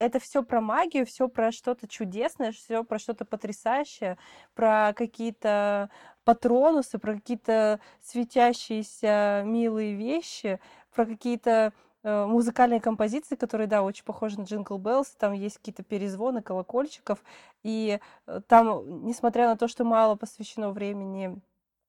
[0.00, 4.18] это все про магию, все про что-то чудесное, все про что-то потрясающее,
[4.54, 5.90] про какие-то
[6.24, 10.58] патронусы, про какие-то светящиеся милые вещи,
[10.94, 15.82] про какие-то э, музыкальные композиции, которые, да, очень похожи на Jingle Bells, там есть какие-то
[15.82, 17.22] перезвоны колокольчиков,
[17.62, 21.38] и э, там, несмотря на то, что мало посвящено времени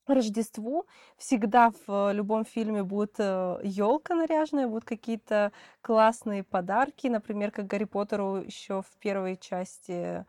[0.08, 0.86] Рождеству
[1.18, 8.38] всегда в любом фильме будет елка наряженная, будут какие-то классные подарки, например, как Гарри Поттеру
[8.38, 10.26] еще в первой части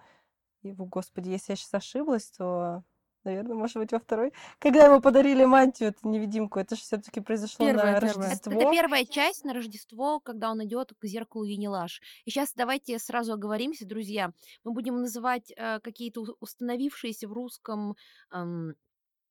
[0.62, 2.84] его, господи, если я сейчас ошиблась, то
[3.24, 4.32] наверное, может быть, во второй.
[4.58, 8.28] Когда ему подарили мантию, эту невидимку, это же все-таки произошло первое, на первое.
[8.28, 8.52] Рождество.
[8.52, 12.00] Это, это первая часть на Рождество, когда он идет к зеркалу Юнилаш.
[12.24, 14.32] И сейчас давайте сразу оговоримся, друзья.
[14.64, 17.96] Мы будем называть э, какие-то установившиеся в русском
[18.32, 18.74] эм,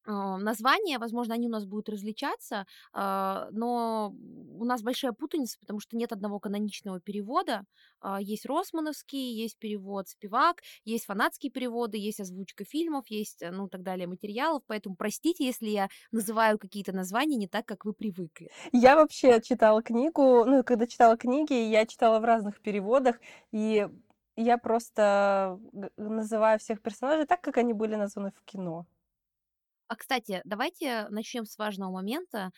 [0.07, 5.97] названия, возможно, они у нас будут различаться, а, но у нас большая путаница, потому что
[5.97, 7.65] нет одного каноничного перевода.
[7.99, 13.67] А, есть росмановский, есть перевод Спивак, есть фанатские переводы, есть озвучка фильмов, есть, э, ну,
[13.69, 14.63] так далее, материалов.
[14.67, 18.51] Поэтому простите, если я называю какие-то названия не так, как вы привыкли.
[18.73, 23.19] Я вообще читала книгу, ну, когда читала книги, я читала в разных переводах,
[23.51, 23.87] и
[24.35, 28.85] я просто г- называю всех персонажей так, как они были названы в кино.
[29.91, 32.51] А, кстати, давайте начнем с важного момента,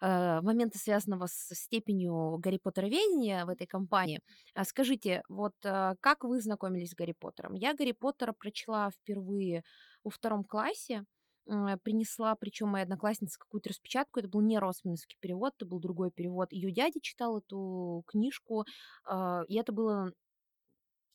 [0.00, 4.20] э, момента, связанного с степенью Гарри Поттероведения в этой компании.
[4.54, 7.54] А Скажите, вот э, как вы знакомились с Гарри Поттером?
[7.54, 9.62] Я Гарри Поттера прочла впервые
[10.02, 11.04] во втором классе,
[11.48, 14.18] м, принесла, причем моя одноклассница, какую-то распечатку.
[14.18, 16.52] Это был не Росмановский перевод, это был другой перевод.
[16.52, 18.64] Ее дядя читал эту книжку,
[19.04, 20.10] а, и это было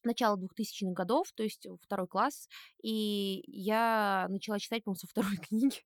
[0.05, 2.47] начало двухтысячных годов, то есть э, второй класс,
[2.81, 5.77] и я начала читать, по-моему, со второй книги.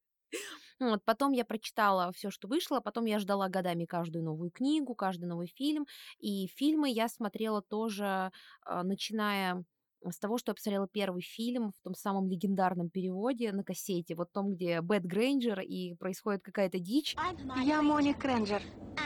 [0.80, 5.26] Вот, потом я прочитала все, что вышло, потом я ждала годами каждую новую книгу, каждый
[5.26, 5.86] новый фильм,
[6.20, 9.66] и фильмы я смотрела тоже, а, начиная
[10.10, 14.32] с того, что я посмотрела первый фильм в том самом легендарном переводе на кассете, вот
[14.32, 17.16] том, где Бэт Грейнджер и происходит какая-то дичь.
[17.62, 18.62] Я Мони Кренджер.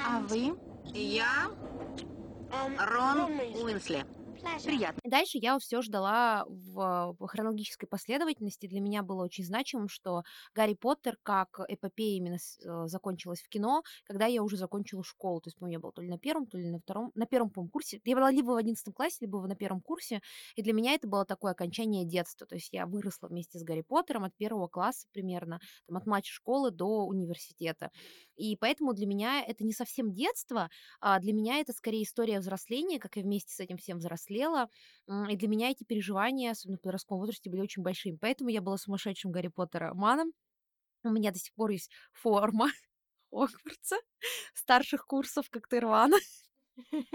[0.05, 0.55] А вы?
[0.93, 1.49] Я
[2.77, 3.31] Рон
[3.63, 4.05] Уинсли.
[4.63, 5.01] Приятно.
[5.03, 8.67] Дальше я все ждала в хронологической последовательности.
[8.67, 13.83] Для меня было очень значимым, что Гарри Поттер как эпопея именно э, закончилась в кино,
[14.05, 15.41] когда я уже закончила школу.
[15.41, 17.49] То есть, по-моему, я была то ли на первом, то ли на втором, на первом,
[17.49, 17.99] по курсе.
[18.05, 20.21] Я была либо в одиннадцатом классе, либо на первом курсе.
[20.55, 22.47] И для меня это было такое окончание детства.
[22.47, 26.33] То есть я выросла вместе с Гарри Поттером от первого класса примерно, там, от младшей
[26.33, 27.89] школы до университета.
[28.35, 30.69] И поэтому для меня это не совсем детство,
[30.99, 34.69] а для меня это скорее история взросления, как я вместе с этим всем взрослела.
[35.29, 38.17] И для меня эти переживания, особенно в подростковом возрасте, были очень большими.
[38.19, 40.31] Поэтому я была сумасшедшим Гарри Поттера маном.
[41.03, 42.69] У меня до сих пор есть форма
[43.31, 43.97] Хогвартса,
[44.53, 46.17] старших курсов, как Тырвана.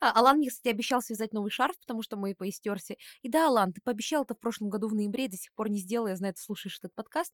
[0.00, 2.96] А, Алан мне, кстати, обещал связать новый шарф, потому что мой поистерся.
[3.22, 5.78] И да, Алан, ты пообещал это в прошлом году в ноябре, до сих пор не
[5.78, 6.08] сделал.
[6.08, 7.32] Я знаю, ты слушаешь этот подкаст.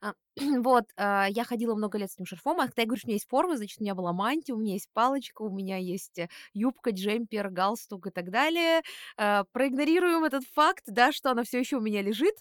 [0.00, 0.14] А,
[0.64, 3.08] Вот, а, я ходила много лет с этим шарфом, а когда я говорю, что у
[3.08, 6.18] меня есть форма, значит, у меня была мантия, у меня есть палочка, у меня есть
[6.18, 8.82] э, юбка, джемпер, галстук и так далее.
[9.16, 12.34] Проигнорируем этот факт, да, что она все еще у меня лежит.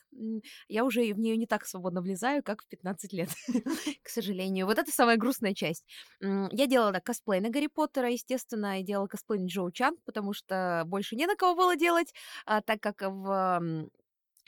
[0.68, 3.30] Я уже в нее не так свободно влезаю, как в 15 лет,
[4.04, 4.66] к сожалению.
[4.66, 5.86] Вот это самая грустная часть.
[6.22, 11.16] Я делала косплей на Гарри Поттера, естественно, и делала косплей Джоу Чанг, потому что больше
[11.16, 12.14] не на кого было делать,
[12.46, 13.62] а, так как в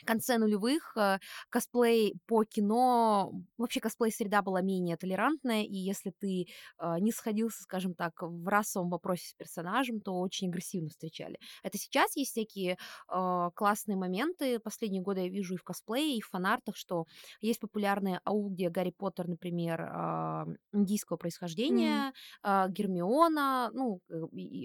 [0.06, 1.18] конце нулевых э,
[1.50, 6.46] косплей по кино, вообще косплей-среда была менее толерантная, и если ты
[6.78, 11.38] э, не сходился, скажем так, в расовом вопросе с персонажем, то очень агрессивно встречали.
[11.62, 14.58] Это сейчас есть всякие э, классные моменты.
[14.60, 17.06] Последние годы я вижу и в косплее, и в фанартах, что
[17.40, 24.00] есть популярные АУ, где Гарри Поттер, например, а, индийского происхождения, а, Гермиона, ну,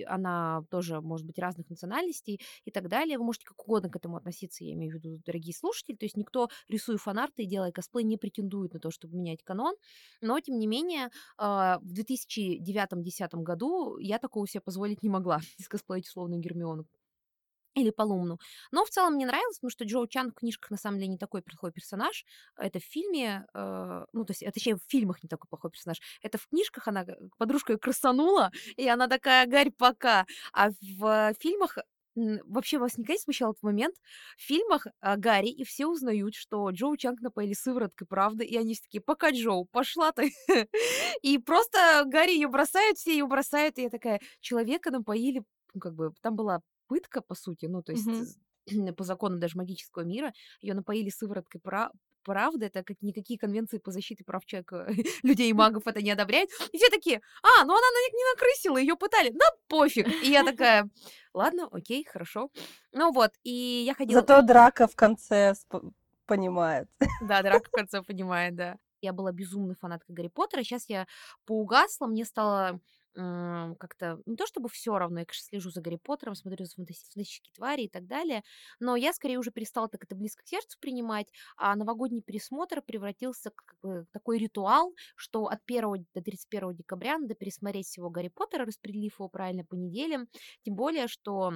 [0.08, 3.17] она тоже может быть разных национальностей и так далее.
[3.17, 5.95] Вы можете как угодно к этому относиться, я имею в виду, дорогие слушатели.
[5.95, 9.75] То есть никто, рисуя фанарты и делая косплей, не претендует на то, чтобы менять канон.
[10.21, 16.07] Но, тем не менее, а, в 2009-2010 году я такого себе позволить не могла, скосплеить
[16.07, 16.85] условную Гермиону
[17.75, 18.37] или Полумну.
[18.71, 21.17] Но в целом мне нравилось, потому что Джоу Чан в книжках на самом деле не
[21.17, 22.25] такой плохой персонаж.
[22.57, 25.99] Это в фильме, э, ну, то есть, а точнее, в фильмах не такой плохой персонаж.
[26.21, 30.25] Это в книжках она, э, подружка её красанула, и она такая, Гарь, пока.
[30.53, 31.77] А в фильмах
[32.15, 33.95] м, вообще вас никогда не смущал этот момент?
[34.38, 38.43] В фильмах а, Гарри и все узнают, что Джоу Чанг напоили сывороткой, правда?
[38.43, 40.32] И они все такие, пока, Джоу, пошла ты.
[41.21, 45.43] И просто Гарри ее бросают, все ее бросают, и я такая, человека напоили,
[45.74, 48.26] ну, как бы, там была пытка, по сути, ну, то есть Мгм.
[48.67, 51.91] з- по законам даже магического мира, ее напоили сывороткой пра-
[52.23, 54.88] правды, это как никакие конвенции по защите прав человека,
[55.23, 56.49] людей и магов это не одобряют.
[56.71, 60.07] И все такие, а, ну она на них не накрысила, ее пытали, да пофиг.
[60.23, 60.89] И я такая,
[61.34, 62.49] ладно, окей, хорошо.
[62.91, 64.21] Ну вот, и я ходила...
[64.21, 65.53] Зато драка в конце
[66.25, 66.88] понимает.
[67.21, 68.77] Да, драка в конце понимает, да.
[69.01, 70.63] Я была безумной фанаткой Гарри Поттера.
[70.63, 71.07] Сейчас я
[71.45, 72.79] поугасла, мне стало
[73.13, 77.52] как-то не то чтобы все равно, я, конечно, слежу за Гарри Поттером, смотрю за фантастические
[77.54, 78.43] твари и так далее,
[78.80, 83.52] но я скорее уже перестала так это близко к сердцу принимать, а новогодний пересмотр превратился
[83.82, 89.19] в такой ритуал, что от 1 до 31 декабря надо пересмотреть всего Гарри Поттера, распределив
[89.19, 90.28] его правильно по неделям,
[90.63, 91.54] тем более, что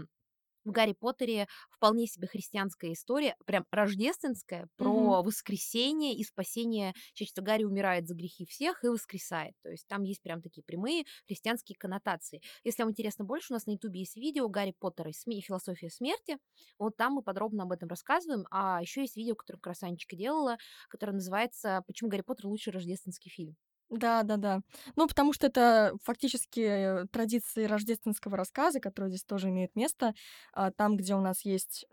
[0.66, 6.94] в Гарри Поттере вполне себе христианская история, прям рождественская, про воскресение и спасение.
[7.14, 9.54] Всего Гарри умирает за грехи всех и воскресает.
[9.62, 12.42] То есть там есть прям такие прямые христианские коннотации.
[12.64, 16.38] Если вам интересно больше, у нас на ютубе есть видео Гарри Поттер и философия смерти.
[16.80, 18.46] Вот там мы подробно об этом рассказываем.
[18.52, 20.58] А еще есть видео, которое Красанечка делала,
[20.90, 23.56] которое называется «Почему Гарри Поттер лучший рождественский фильм».
[23.90, 24.62] Да, да, да.
[24.96, 30.14] Ну, потому что это фактически э, традиции рождественского рассказа, которые здесь тоже имеют место.
[30.54, 31.86] А, Там, где у нас есть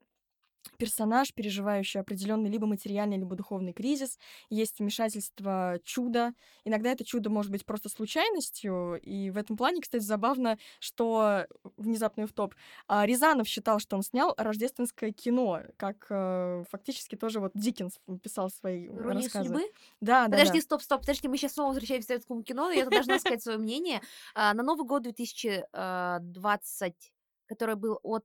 [0.79, 4.19] персонаж, переживающий определенный либо материальный, либо духовный кризис,
[4.51, 6.33] есть вмешательство чуда.
[6.65, 11.47] Иногда это чудо может быть просто случайностью, и в этом плане, кстати, забавно, что
[11.77, 12.55] внезапный в топ
[12.89, 18.87] Рязанов считал, что он снял рождественское кино, как э, фактически тоже вот Диккенс писал свои
[18.87, 19.49] «Ирония рассказы.
[19.49, 19.63] судьбы»?
[20.01, 20.63] Да, да, Подожди, да.
[20.63, 23.59] стоп, стоп, подожди, мы сейчас снова возвращаемся к советскому кино, но я должна сказать свое
[23.59, 24.01] мнение.
[24.35, 27.13] А, На Новый год 2020,
[27.47, 28.25] который был от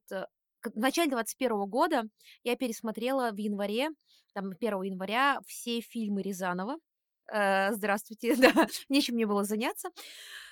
[0.64, 2.04] в начале 21 года,
[2.44, 3.90] я пересмотрела в январе,
[4.34, 6.78] там 1 января, все фильмы Рязанова.
[7.32, 9.90] Э, Здравствуйте, да, нечем мне было заняться.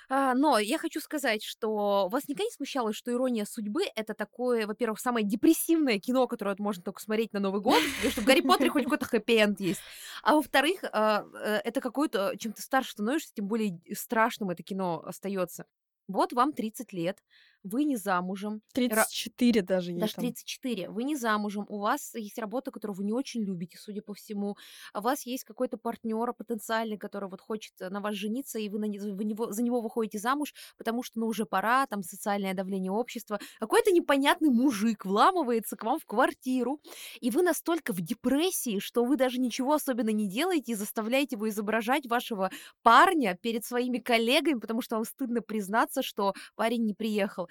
[0.08, 4.66] А, Но я хочу сказать, что вас никогда не смущало, что «Ирония судьбы»— это такое,
[4.66, 8.40] во-первых, самое депрессивное кино, которое можно только смотреть на Новый год, потому что в «Гарри
[8.42, 9.80] Поттере» хоть какой-то хэппи-энд есть.
[10.22, 15.02] А во-вторых, а, э, это какое-то, чем ты старше становишься, тем более страшным это кино
[15.04, 15.66] остается.
[16.08, 17.18] Вот вам 30 лет,
[17.66, 20.34] вы не замужем, ра- 34 даже ей даже там.
[20.34, 24.12] 34, вы не замужем, у вас есть работа, которую вы не очень любите, судя по
[24.14, 24.56] всему,
[24.94, 28.78] у вас есть какой-то партнер потенциальный, который вот хочет э, на вас жениться, и вы,
[28.78, 32.92] на вы него, за него выходите замуж, потому что, ну, уже пора, там, социальное давление
[32.92, 33.40] общества.
[33.58, 36.80] Какой-то непонятный мужик вламывается к вам в квартиру,
[37.20, 41.48] и вы настолько в депрессии, что вы даже ничего особенно не делаете и заставляете его
[41.48, 42.50] изображать вашего
[42.82, 47.48] парня перед своими коллегами, потому что вам стыдно признаться, что парень не приехал.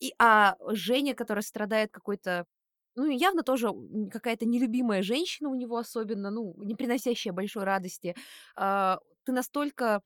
[0.00, 2.46] И, а Женя, которая страдает какой-то
[2.96, 3.68] ну, явно тоже
[4.10, 8.16] какая-то нелюбимая женщина у него особенно, ну, не приносящая большой радости.
[8.56, 10.00] А, Ты настолько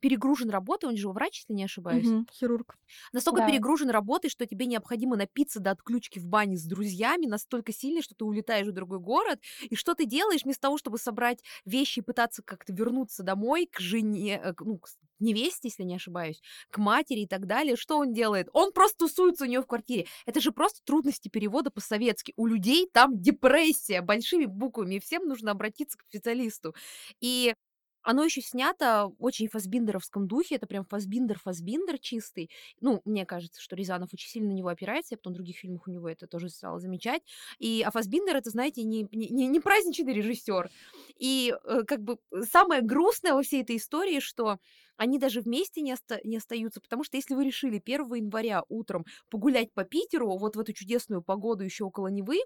[0.00, 2.78] перегружен работой, он же врач, если не ошибаюсь Мгм, хирург.
[3.12, 3.42] настолько Да.
[3.42, 8.14] перегружен работой, что тебе необходимо напиться до отключки в бане с друзьями настолько сильно, что
[8.14, 9.40] ты улетаешь в другой город.
[9.68, 13.80] И что ты делаешь вместо того, чтобы собрать вещи и пытаться как-то вернуться домой к
[13.80, 17.76] жене, э, ну, к невесте, если не ошибаюсь, к матери и так далее?
[17.76, 18.48] Что он делает?
[18.52, 20.06] Он просто тусуется у нее в квартире.
[20.26, 22.32] Это же просто трудности перевода по-советски.
[22.36, 26.74] У людей там депрессия большими буквами, и всем нужно обратиться к специалисту.
[27.20, 27.54] И
[28.02, 32.50] оно еще снято в очень фасбиндеровском духе, это прям фасбиндер-фасбиндер чистый.
[32.80, 35.86] Ну, мне кажется, что Рязанов очень сильно на него опирается, я потом в других фильмах
[35.86, 37.22] у него это тоже стала замечать.
[37.58, 40.70] И, а Фасбиндер, это, знаете, не, не, не- праздничный режиссер.
[41.18, 44.58] И э, как бы э, самое грустное во всей этой истории, что
[44.96, 49.04] они даже вместе не, оста- не остаются, потому что если вы решили 1 января утром
[49.30, 52.40] погулять по Питеру, вот в эту чудесную погоду еще около Невы,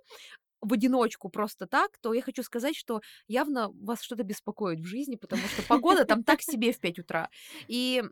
[0.65, 5.17] в одиночку просто так, то я хочу сказать, что явно вас что-то беспокоит в жизни,
[5.17, 7.29] потому что погода там так себе в 5 утра.
[7.69, 8.03] И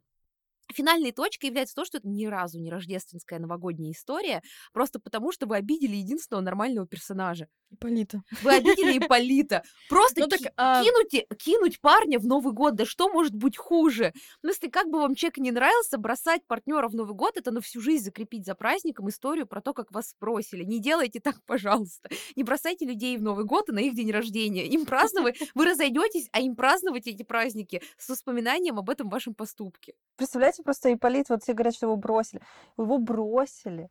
[0.72, 5.46] финальной точкой является то, что это ни разу не рождественская новогодняя история, просто потому что
[5.46, 7.48] вы обидели единственного нормального персонажа.
[7.70, 8.22] Ипполита.
[8.42, 9.62] Вы обидели Ипполита.
[9.88, 13.56] Просто Ну так, ки- а, кинуть, кинуть парня в Новый год, да что может быть
[13.56, 14.12] хуже?
[14.42, 17.61] Ну, если как бы вам человек не нравился, бросать партнера в Новый год, это на
[17.61, 20.64] всю жизнь закрепить за праздником историю про то, как вас бросили.
[20.64, 22.11] Не делайте так, пожалуйста.
[22.37, 24.66] Не бросайте людей в Новый год и на их день рождения.
[24.66, 29.94] Им праздновать, вы разойдетесь, а им праздновать эти праздники с воспоминанием об этом вашем поступке.
[30.16, 32.40] Представляете, просто Ипполит, вот все говорят, что его бросили.
[32.79, 33.90] Его бросили.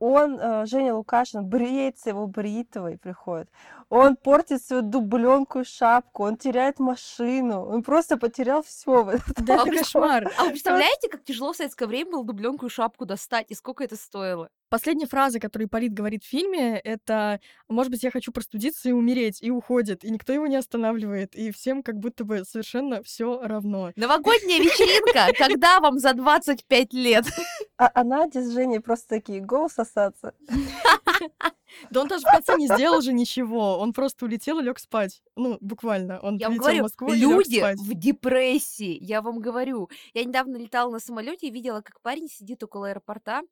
[0.00, 3.48] Он, э, Женя Лукашин, бреется его бритвой приходит.
[3.90, 9.18] Он портит свою дубленку и шапку, он теряет машину, он просто потерял все.
[9.36, 10.32] Да, кошмар.
[10.36, 13.84] А вы представляете, как тяжело в советское время было дубленку и шапку достать, и сколько
[13.84, 14.50] это стоило?
[14.68, 19.42] Последняя фраза, которую Ипполит говорит в фильме, это «Может быть, я хочу простудиться и умереть»,
[19.42, 23.92] и уходит, и никто его не останавливает, и всем как будто бы совершенно все равно.
[23.96, 27.24] Новогодняя вечеринка, когда вам за 25 лет?
[27.78, 30.34] А, а Надя с Женей просто такие, гоу сосаться.
[31.90, 35.22] Да он даже в конце не сделал же ничего, он просто улетел и лег спать.
[35.36, 36.18] Ну, буквально.
[36.20, 37.78] Он Я вам прилетел в говорю, Москву и лег люди спать.
[37.78, 39.90] в депрессии, я вам говорю.
[40.14, 43.42] Я недавно летала на самолете и видела, как парень сидит около аэропорта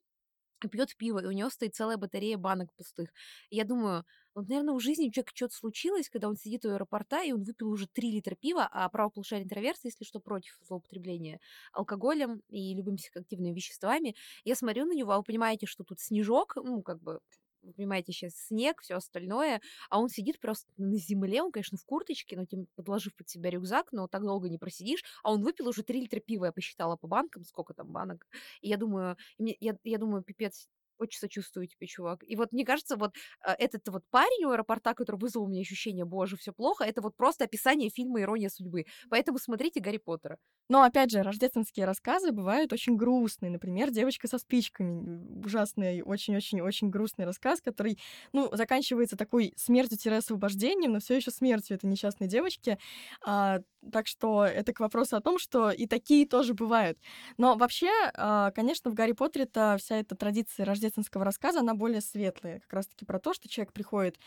[0.64, 3.10] и пьет пиво, и у него стоит целая батарея банок пустых.
[3.50, 6.70] И я думаю, вот, наверное, в жизни у человека что-то случилось, когда он сидит у
[6.70, 11.40] аэропорта, и он выпил уже 3 литра пива, а правополушарие интроверса, если что, против злоупотребления
[11.72, 14.14] алкоголем и любыми психоактивными веществами.
[14.44, 17.20] Я смотрю на него, а вы понимаете, что тут снежок, ну, как бы,
[17.66, 21.84] вы понимаете, сейчас снег, все остальное, а он сидит просто на земле, он, конечно, в
[21.84, 25.68] курточке, но тем подложив под себя рюкзак, но так долго не просидишь, а он выпил
[25.68, 28.26] уже 3 литра пива, я посчитала по банкам, сколько там банок,
[28.60, 30.68] и я думаю, я, я думаю, пипец,
[30.98, 32.20] Очень сочувствую тебе, чувак.
[32.26, 33.14] И вот мне кажется, вот
[33.46, 37.02] э, этот вот парень у аэропорта, который вызвал у меня ощущение, боже, все плохо, это
[37.02, 38.86] вот просто описание фильма «Ирония судьбы».
[39.10, 40.38] Поэтому смотрите Гарри Поттера.
[40.68, 43.50] Но, опять же, рождественские рассказы бывают очень грустные.
[43.50, 45.44] Например, «Девочка со спичками».
[45.44, 47.98] Ужасный, очень-очень-очень грустный рассказ, который,
[48.32, 52.78] ну, заканчивается такой смертью-освобождением, но все еще смертью этой несчастной девочки.
[53.24, 53.60] А,
[53.92, 56.98] так что это к вопросу о том, что и такие тоже бывают.
[57.38, 62.00] Но вообще, а, конечно, в «Гарри Поттере»-то вся эта традиция рождения рождественского рассказа, она более
[62.00, 62.60] светлая.
[62.60, 64.18] Как раз-таки про то, что человек приходит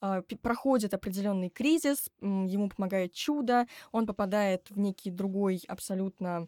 [0.00, 6.46] а, проходит определенный кризис, ему помогает чудо, он попадает в некий другой абсолютно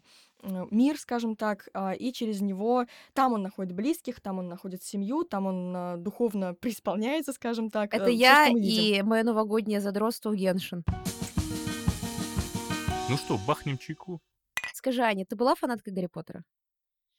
[0.71, 5.23] мир, скажем так, а, и через него там он находит близких, там он находит семью,
[5.23, 7.93] там он а, духовно преисполняется, скажем так.
[7.93, 10.83] Это я и мое новогоднее задротство Геншин.
[13.09, 14.21] Ну что, бахнем чайку?
[14.73, 16.43] Скажи, Аня, ты была фанаткой Гарри Поттера?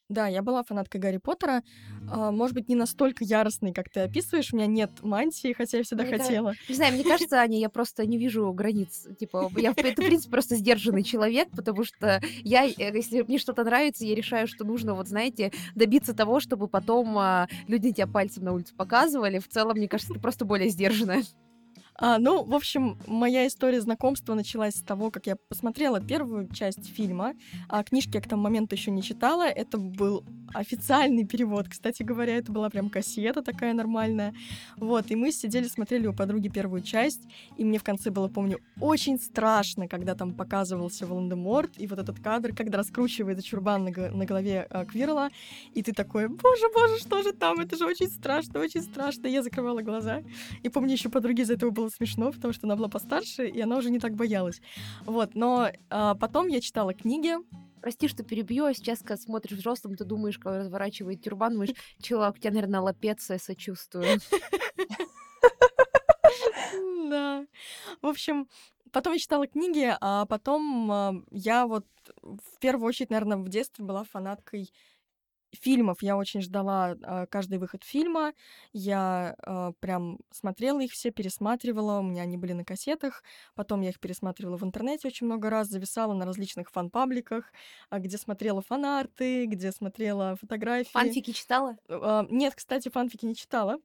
[0.09, 1.63] Да, я была фанаткой Гарри Поттера.
[2.09, 4.53] А, может быть, не настолько яростной, как ты описываешь.
[4.53, 6.47] У меня нет мантии, хотя я всегда мне хотела.
[6.49, 9.07] Кажется, не знаю, мне кажется, Аня, я просто не вижу границ.
[9.19, 13.63] Типа, я, это, в принципе, просто сдержанный человек, потому что я, э, если мне что-то
[13.63, 18.43] нравится, я решаю, что нужно, вот, знаете, добиться того, чтобы потом а, люди тебя пальцем
[18.43, 19.39] на улице показывали.
[19.39, 21.23] В целом, мне кажется, ты просто более сдержанная.
[21.95, 26.93] А, ну, в общем, моя история знакомства началась с того, как я посмотрела первую часть
[26.93, 27.33] фильма,
[27.69, 29.43] а книжки я к тому моменту еще не читала.
[29.43, 30.23] Это был
[30.53, 34.33] официальный перевод, кстати говоря, это была прям кассета такая нормальная.
[34.77, 37.21] Вот, и мы сидели, смотрели у подруги первую часть,
[37.57, 42.19] и мне в конце было, помню, очень страшно, когда там показывался Волан-де-Морт, и вот этот
[42.19, 45.29] кадр, когда раскручивается чурбан на, на голове э, Квирла,
[45.73, 49.27] и ты такой, боже, боже, что же там, это же очень страшно, очень страшно.
[49.27, 50.23] Я закрывала глаза,
[50.61, 53.77] и помню, еще подруге из-за этого было смешно, потому что она была постарше, и она
[53.77, 54.61] уже не так боялась.
[55.05, 57.35] Вот, но э, потом я читала книги,
[57.83, 62.35] Прости, что перебью, а сейчас, когда смотришь взрослым, ты думаешь, когда разворачивает тюрбан, думаешь, чувак,
[62.35, 64.05] у тебя, наверное, лапеция, сочувствую.
[67.09, 67.45] Да.
[68.01, 68.47] В общем,
[68.91, 71.85] потом я читала книги, а потом а, я вот
[72.21, 74.71] в первую очередь, наверное, в детстве была фанаткой
[75.53, 78.33] фильмов я очень ждала э, каждый выход фильма.
[78.71, 81.99] Я э, прям смотрела их все, пересматривала.
[81.99, 83.23] У меня они были на кассетах.
[83.55, 87.51] Потом я их пересматривала в интернете очень много раз, зависала на различных фан-пабликах,
[87.91, 90.91] э, где смотрела фанарты, где смотрела фотографии.
[90.91, 91.77] Фанфики читала?
[91.87, 93.79] Э, нет, кстати, фанфики не читала.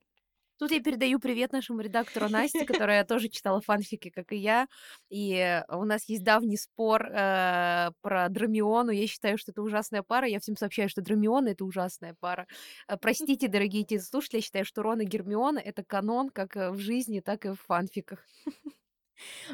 [0.58, 4.66] Тут я передаю привет нашему редактору Насте, которая тоже читала фанфики, как и я.
[5.08, 8.90] И у нас есть давний спор э, про Драмиону.
[8.90, 10.26] Я считаю, что это ужасная пара.
[10.26, 12.48] Я всем сообщаю, что Драмион— это ужасная пара.
[12.88, 16.78] Э, простите, дорогие слушатели, я считаю, что Рон и Гермиона— это канон как э, в
[16.78, 18.26] жизни, так и в фанфиках.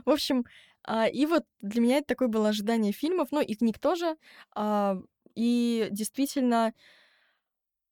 [0.06, 0.44] В общем,
[0.86, 4.16] а, и вот для меня это такое было ожидание фильмов, ну и книг тоже.
[4.54, 4.96] А,
[5.34, 6.72] и действительно,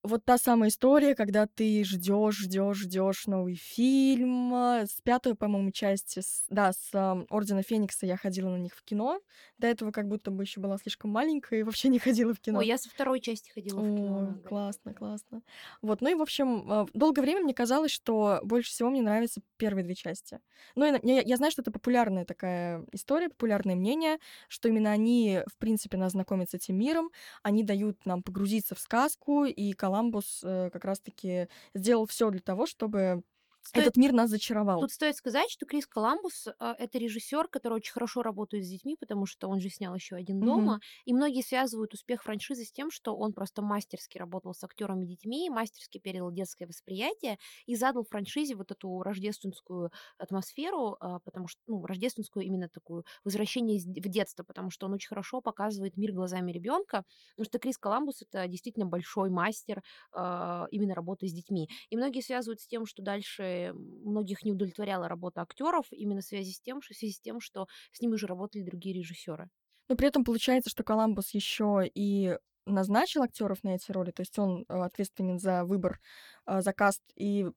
[0.02, 4.52] вот та самая история, когда ты ждешь, ждешь, ждешь новый фильм.
[4.52, 8.74] А, с пятой, по-моему, части, с, да, с э, Ордена Феникса я ходила на них
[8.74, 9.20] в кино.
[9.58, 12.58] До этого как будто бы еще была слишком маленькая и вообще не ходила в кино.
[12.58, 14.34] Ой, я со второй части ходила в кино.
[14.44, 15.42] О, классно, классно.
[15.82, 19.40] Вот, ну и, в общем, э, долгое время мне казалось, что больше всего мне нравятся
[19.56, 20.40] первые две части.
[20.74, 25.42] Ну, и, я, я знаю, что это популярная такая история, популярное мнение, что именно они,
[25.46, 27.10] в принципе, нас знакомят с этим миром,
[27.44, 32.64] они дают нам погрузиться в сказку, и Коламбус э, как раз-таки сделал все для того,
[32.64, 33.22] чтобы
[33.62, 33.86] Стоит...
[33.86, 34.80] Этот мир нас зачаровал.
[34.80, 38.96] Тут стоит сказать, что Крис Коламбус э, это режиссер, который очень хорошо работает с детьми,
[38.98, 40.80] потому что он же снял еще один дома.
[41.04, 45.08] И многие связывают успех франшизы с тем, что он просто мастерски работал с актерами и
[45.08, 51.60] детьми, мастерски передал детское восприятие и задал франшизе вот эту рождественскую атмосферу, э, потому что,
[51.68, 56.50] ну, рождественскую именно такую возвращение в детство, потому что он очень хорошо показывает мир глазами
[56.50, 57.04] ребенка.
[57.36, 59.82] Потому что Крис Коламбус это действительно большой мастер
[60.14, 61.68] э, именно работы с детьми.
[61.90, 66.52] И многие связывают с тем, что дальше многих не удовлетворяла работа актеров именно в связи
[66.52, 69.48] с тем, в связи с тем, что с ними уже работали другие режиссеры.
[69.88, 74.38] Но при этом получается, что Коламбус еще и назначил актеров на эти роли, то есть
[74.38, 76.00] он э, ответственен за выбор,
[76.46, 77.48] э, за каст, и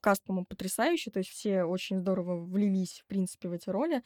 [0.00, 4.02] каст, по-моему, потрясающий, то есть все очень здорово влились, в принципе, в эти роли.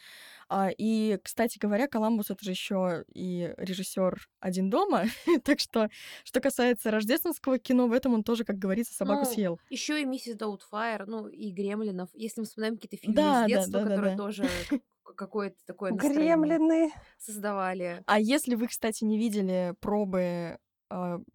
[0.49, 5.05] А, и, кстати говоря, Коламбус— это же еще и режиссер «Один дома»,
[5.45, 5.89] так что,
[6.25, 9.61] что касается рождественского кино, в этом он тоже, как говорится, собаку ну, съел.
[9.71, 13.81] Еще и «Миссис Даутфайр», ну, и «Гремлинов», если мы вспоминаем какие-то фильмы да, из детства,
[13.81, 14.49] да, да, которые тоже
[15.15, 16.93] какое-то такое настроение Гремлины.
[17.19, 18.03] создавали.
[18.07, 20.59] А если вы, кстати, не видели пробы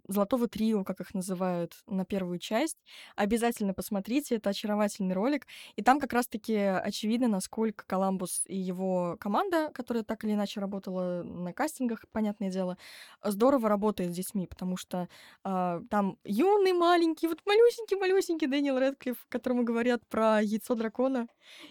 [0.08, 2.78] «Золотого трио», как их называют, на первую часть.
[3.16, 5.48] Обязательно посмотрите, это очаровательный ролик.
[5.76, 11.24] И там как раз-таки очевидно, насколько Коламбус и его команда, которая так или иначе работала
[11.24, 12.78] на кастингах, понятное дело,
[13.24, 15.08] здорово работает с детьми, потому что
[15.44, 21.28] а, там юный, маленький, вот малюсенький-малюсенький Дэниел Рэдклифф, которому говорят про яйцо дракона,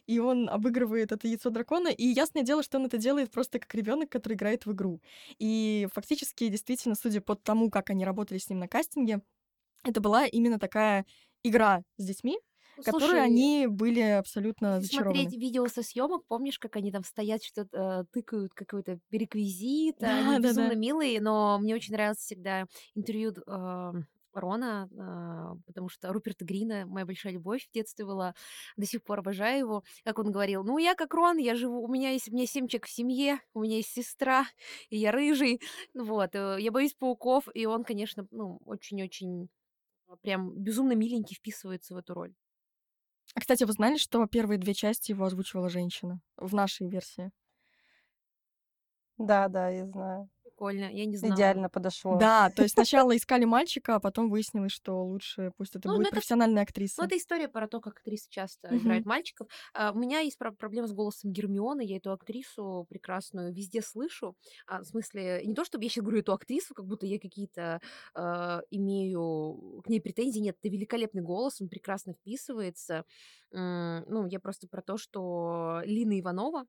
[0.06, 3.74] и он обыгрывает это яйцо дракона, и ясное дело, что он это делает просто как
[3.74, 5.00] ребенок, который играет в игру.
[5.38, 9.22] И фактически, действительно, судя по тому, как они работали с ним на кастинге,
[9.84, 11.06] это была именно такая
[11.44, 12.38] игра с детьми,
[12.80, 15.12] слушай, они были абсолютно зачарованы.
[15.14, 20.18] смотреть видео со съемок, помнишь, как они там стоят, что-то э, тыкают какой-то переквизит, Да,
[20.18, 20.74] они да, безумно да.
[20.74, 23.92] милые, но мне очень нравилось всегда интервью э,
[24.40, 28.34] Рона, а, потому что Руперта Грина моя большая любовь в детстве была,
[28.76, 31.88] до сих пор обожаю его, как он говорил, ну я как Рон, я живу, у
[31.88, 34.44] меня есть, у меня семь человек в семье, у меня есть сестра,
[34.90, 35.60] и я рыжий,
[35.94, 39.48] вот, э, я боюсь пауков, и он, конечно, ну очень-очень
[40.08, 42.34] э, прям безумно миленький вписывается в эту роль.
[43.34, 47.30] А, кстати, вы знали, что первые две части его озвучивала женщина в нашей версии?
[49.18, 50.28] Да, да, я знаю.
[50.62, 51.34] Прикольно, я не знала.
[51.34, 52.16] Идеально подошло.
[52.18, 55.98] Да, то есть сначала искали мальчика, а потом выяснилось, что лучше пусть это Ну, ну,
[55.98, 57.04] будет это- профессиональная Ну, актриса.
[57.04, 58.78] это история про то, как актрисы часто Мгм.
[58.78, 59.48] играют мальчиков.
[59.74, 61.82] А, у меня есть про- проблема с голосом Гермионы.
[61.82, 64.36] Я эту актрису прекрасную везде слышу.
[64.66, 67.80] А, в смысле, не то, чтобы я сейчас говорю эту актрису, как будто я какие-то
[68.14, 70.38] а, имею к ней претензии.
[70.40, 73.04] Нет, это великолепный голос, он прекрасно вписывается.
[73.52, 76.66] М, Ну, я просто про то, что Лина Иванова,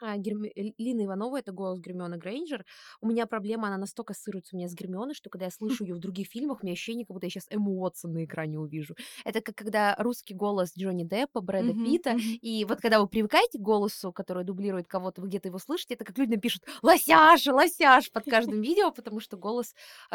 [0.00, 2.64] Герми- Л- Лина Иванова это голос Гермионы Грейнджер.
[3.00, 5.94] У меня проблема, она настолько ассоциируется у меня с Гермионой, что когда я слышу ее
[5.94, 8.94] в других фильмах, у меня ощущение, как будто я сейчас Эмму Уотсон на экране увижу.
[9.24, 13.58] Это как когда русский голос Джонни Деппа, Брэда Мгм, Питта, и вот когда вы привыкаете
[13.58, 17.46] к голосу, который дублирует кого-то, вы где-то его слышите, это как люди нам пишут «Лосяш!
[17.46, 19.74] Лосяш!» под каждым видео, потому что голос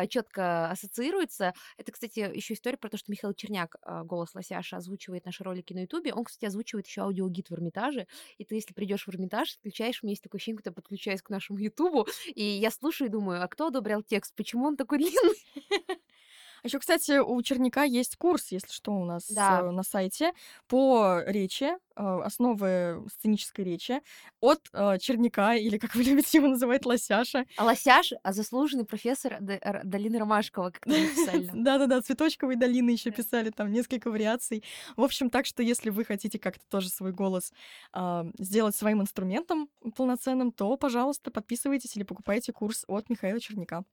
[0.09, 1.53] четко ассоциируется.
[1.77, 5.73] Это, кстати, еще история про то, что Михаил Черняк, а, голос Лосяша, озвучивает наши ролики
[5.73, 6.13] на Ютубе.
[6.13, 8.07] Он, кстати, озвучивает еще аудиогид в Эрмитаже.
[8.37, 11.29] И ты, если придешь в Эрмитаж, включаешь, у меня есть такое ощущение, я подключаюсь к
[11.29, 14.35] нашему Ютубу, и я слушаю и думаю, а кто одобрял текст?
[14.35, 15.35] Почему он такой длинный?
[16.63, 19.61] Еще, кстати, у Черняка есть курс, если что, у нас Да.
[19.61, 20.31] э, на сайте
[20.67, 24.01] по речи, э, основы сценической речи
[24.41, 27.45] от э, Черняка, или, как вы любите его называть, Лосяша.
[27.57, 31.49] А Лосяш, а заслуженный профессор Долины Ромашкова, как написали.
[31.53, 34.63] Да-да-да, цветочковой долины еще писали, там несколько вариаций.
[34.95, 37.53] В общем, так что если вы хотите как-то тоже свой голос
[37.91, 43.83] а, сделать своим инструментом полноценным, то, пожалуйста, подписывайтесь или покупайте курс от Михаила Черняка.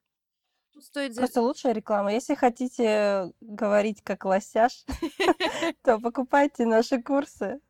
[0.78, 2.12] Тут стоит Просто лучшая реклама.
[2.12, 4.84] Если хотите говорить как лосяш,
[5.82, 7.60] то покупайте наши курсы.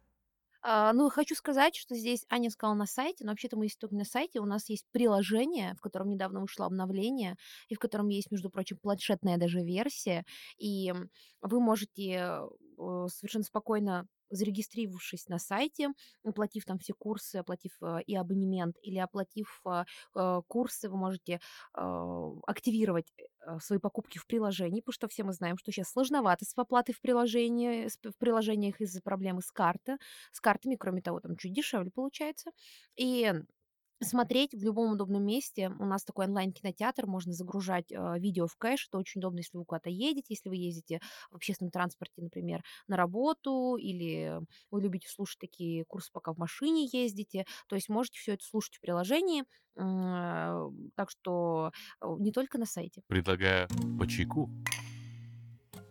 [0.61, 3.95] А, ну, хочу сказать, что здесь Аня сказала на сайте, но вообще-то мы есть только
[3.95, 4.41] на сайте.
[4.41, 7.37] У нас есть приложение, в котором недавно вышло обновление,
[7.71, 10.27] и в котором есть, между прочим, планшетная даже версия.
[10.59, 10.93] И
[11.41, 15.89] вы можете э, совершенно спокойно зарегистрировавшись на сайте,
[16.25, 19.85] оплатив там все курсы, оплатив э, и абонемент, или оплатив э,
[20.17, 21.41] э, курсы, вы можете
[21.73, 23.13] активировать
[23.61, 27.01] свои покупки в приложении, потому что все мы знаем, что сейчас сложновато с оплатой в
[27.01, 29.97] приложении, в приложениях из-за проблемы с карты,
[30.33, 32.51] с картами, кроме того, там чуть дешевле получается.
[32.97, 33.33] И
[34.03, 35.71] смотреть в любом удобном месте.
[35.79, 38.89] У нас такой онлайн-кинотеатр, можно загружать э, видео в кэш.
[38.89, 42.97] Это очень удобно, если вы куда-то едете, если вы ездите в общественном транспорте, например, на
[42.97, 44.41] работу, или
[44.71, 47.45] вы любите слушать такие курсы, пока в машине ездите.
[47.69, 49.45] То есть можете все это слушать в приложении.
[49.77, 53.03] Э, Так что э, не только на сайте.
[53.09, 53.69] Предлагаю
[53.99, 54.51] по чайку.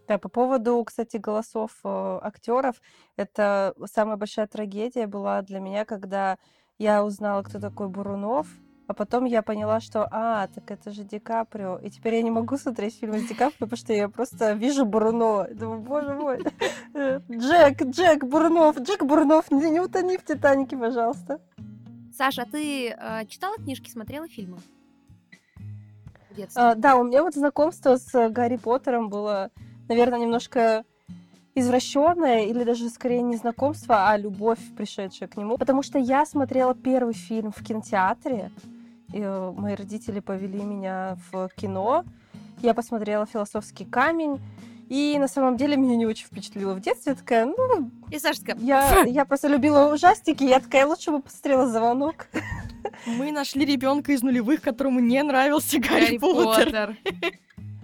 [0.07, 2.81] Да, по поводу, кстати, голосов э, актеров,
[3.17, 6.37] это самая большая трагедия была для меня, когда
[6.77, 8.47] я узнала, кто такой Бурунов,
[8.87, 11.77] а потом я поняла, что, а, так это же Ди Каприо.
[11.79, 14.85] И теперь я не могу смотреть фильмы с Ди Каприо, потому что я просто вижу
[14.85, 15.49] Бурунова.
[15.53, 16.37] Думаю, боже мой,
[17.29, 21.41] Джек, Джек Бурунов, Джек Бурунов, не, не утони в Титанике, пожалуйста.
[22.15, 24.57] Саша, а ты э, читала книжки, смотрела фильмы?
[26.55, 29.51] А, да, у меня вот знакомство с э, Гарри Поттером было,
[29.89, 30.85] наверное, немножко
[31.59, 35.57] извращенное, или даже скорее не знакомство, а любовь, пришедшая к нему.
[35.57, 38.51] Потому что я смотрела первый фильм в кинотеатре,
[39.13, 42.03] и э, мои родители повели меня в кино.
[42.61, 44.39] Я посмотрела «Философский камень»,
[44.89, 47.11] и на самом деле меня не очень впечатлило в детстве.
[47.11, 51.21] Я такая, ну, И Саша такая, я, я просто любила ужастики, я такая, лучше бы
[51.21, 52.27] посмотрела «Звонок».
[53.05, 56.95] Мы нашли ребенка из нулевых, которому не нравился Гарри, Поттер.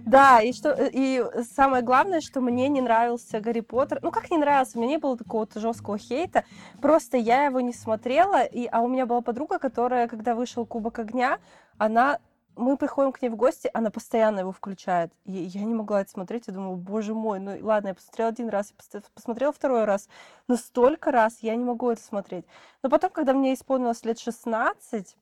[0.06, 1.24] Да, и что и
[1.54, 4.00] самое главное, что мне не нравился Гарри Поттер.
[4.02, 6.44] Ну как не нравился, у меня не было такого жесткого хейта.
[6.82, 10.98] Просто я его не смотрела, и а у меня была подруга, которая, когда вышел Кубок
[10.98, 11.38] огня,
[11.78, 12.18] она
[12.56, 15.12] мы приходим к ней в гости, она постоянно его включает.
[15.24, 18.48] И я не могла это смотреть, я думала, боже мой, ну ладно, я посмотрела один
[18.48, 20.08] раз, я посмотрела второй раз,
[20.46, 22.44] но столько раз я не могу это смотреть.
[22.82, 25.16] Но потом, когда мне исполнилось лет 16,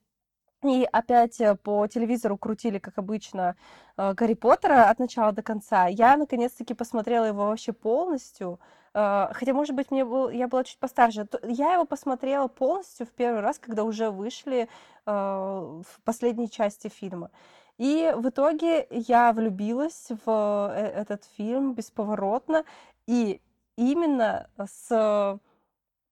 [0.63, 3.57] и опять э, по телевизору крутили, как обычно,
[3.97, 5.87] э, Гарри Поттера от начала до конца.
[5.87, 8.61] Я наконец-таки посмотрела его вообще полностью.
[8.95, 11.27] Э, хотя, может быть, мне был, я была чуть постарше.
[11.43, 14.69] Я его посмотрела полностью в первый раз, когда уже вышли
[15.05, 17.33] в последней части фильма.
[17.77, 22.63] И в итоге я влюбилась в этот фильм бесповоротно.
[23.09, 23.41] И
[23.77, 25.41] именно с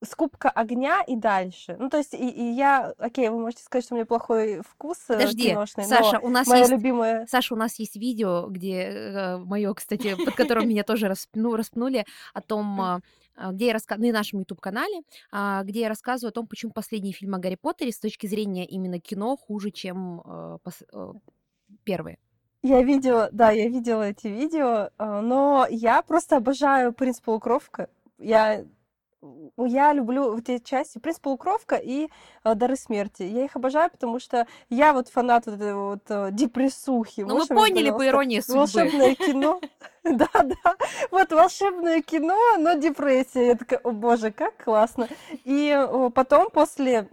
[0.03, 1.76] с Кубка огня и дальше.
[1.78, 4.98] Ну, то есть, и, и я, окей, вы можете сказать, что у меня плохой вкус
[5.09, 7.26] э, Подожди, киношный, Саша, у нас моя есть, любимая...
[7.26, 12.07] Саша, у нас есть видео, где э, мое, кстати, под которым меня тоже распну, распнули,
[12.32, 13.01] о том, а,
[13.36, 17.12] а, где я рассказываю, на нашем YouTube-канале, а, где я рассказываю о том, почему последний
[17.12, 20.59] фильм о Гарри Поттере с точки зрения именно кино хуже, чем э,
[21.84, 22.18] первые.
[22.62, 27.88] Я видела, да, я видела эти видео, но я просто обожаю «Принц полукровка».
[28.18, 28.66] Я
[29.57, 32.09] я люблю эти части «Принц полукровка» и
[32.45, 33.23] э, «Дары смерти».
[33.23, 37.23] Я их обожаю, потому что я вот фанат вот этой вот э, депрессухи.
[37.23, 38.61] Ну, мы поняли по иронии судьбы.
[38.61, 39.61] Волшебное кино.
[40.03, 40.77] Да, да.
[41.11, 43.49] Вот волшебное кино, но депрессия.
[43.49, 45.09] Я такая, о боже, как классно.
[45.45, 45.79] И
[46.14, 47.11] потом, после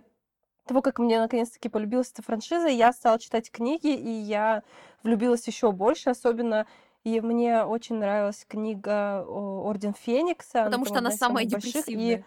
[0.67, 4.63] того, как мне наконец-таки полюбилась эта франшиза, я стала читать книги, и я
[5.03, 6.65] влюбилась еще больше, особенно
[7.07, 10.65] и мне очень нравилась книга Орден Феникса.
[10.65, 12.17] Потому что она самая депрессивная.
[12.17, 12.23] И...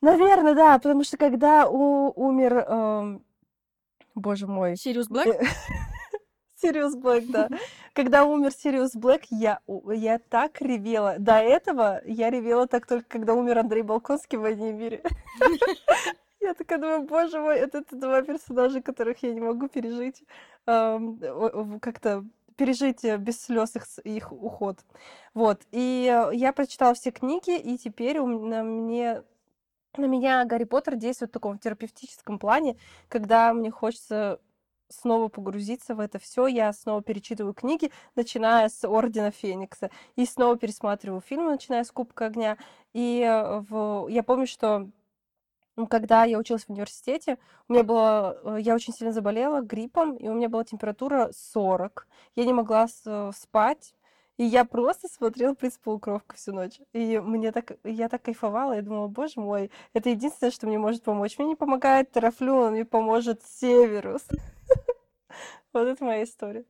[0.00, 2.12] Наверное, да, потому что когда у...
[2.14, 3.24] умер, эм...
[4.14, 5.42] боже мой, Сириус Блэк.
[6.62, 7.48] Сириус Блэк, да.
[7.94, 9.58] Когда умер Сириус Блэк, я,
[9.92, 11.16] я так ревела.
[11.18, 15.02] До этого я ревела так только, когда умер Андрей Болконский в «Войне и мире».
[16.40, 20.22] Я такая думаю, боже мой, это, это два персонажа, которых я не могу пережить
[20.64, 22.24] как-то
[22.58, 24.84] пережить э, без слез их, их уход.
[25.32, 25.62] Вот.
[25.70, 29.22] И э, я прочитала все книги, и теперь у меня, мне
[29.96, 32.76] на меня Гарри Поттер действует в таком терапевтическом плане,
[33.08, 34.40] когда мне хочется
[34.88, 40.56] снова погрузиться в это все, я снова перечитываю книги, начиная с Ордена Феникса, и снова
[40.56, 42.58] пересматриваю фильмы, начиная с Кубка огня.
[42.92, 44.08] И э, в...
[44.08, 44.90] я помню, что
[45.86, 50.28] когда я училась в университете, у меня было, э, я очень сильно заболела гриппом, и
[50.28, 52.06] у меня была температура 40.
[52.34, 53.94] Я не могла э, спать,
[54.38, 56.80] и я просто смотрела «Принц полукровка» всю ночь.
[56.92, 61.02] И мне так, я так кайфовала, я думала, боже мой, это единственное, что мне может
[61.02, 61.38] помочь.
[61.38, 64.26] Мне не помогает Терафлю, мне поможет Северус.
[65.74, 66.64] Вот это моя история.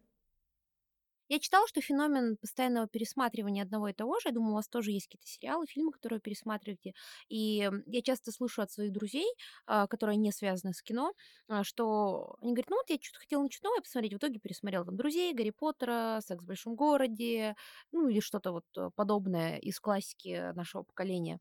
[1.28, 4.92] Я читала, что феномен постоянного пересматривания одного и того же, я думаю, у вас тоже
[4.92, 6.94] есть какие-то сериалы, фильмы, которые вы пересматриваете,
[7.28, 9.26] и я часто слышу от своих друзей,
[9.66, 11.12] а, которые не связаны с кино,
[11.48, 14.84] а, что они говорят, ну вот я что-то хотела начать новое посмотреть, в итоге пересмотрела
[14.86, 17.56] там «Друзей», «Гарри Поттера», «Секс в большом городе»,
[17.92, 21.40] ну или что-то вот э, подобное из классики нашего поколения.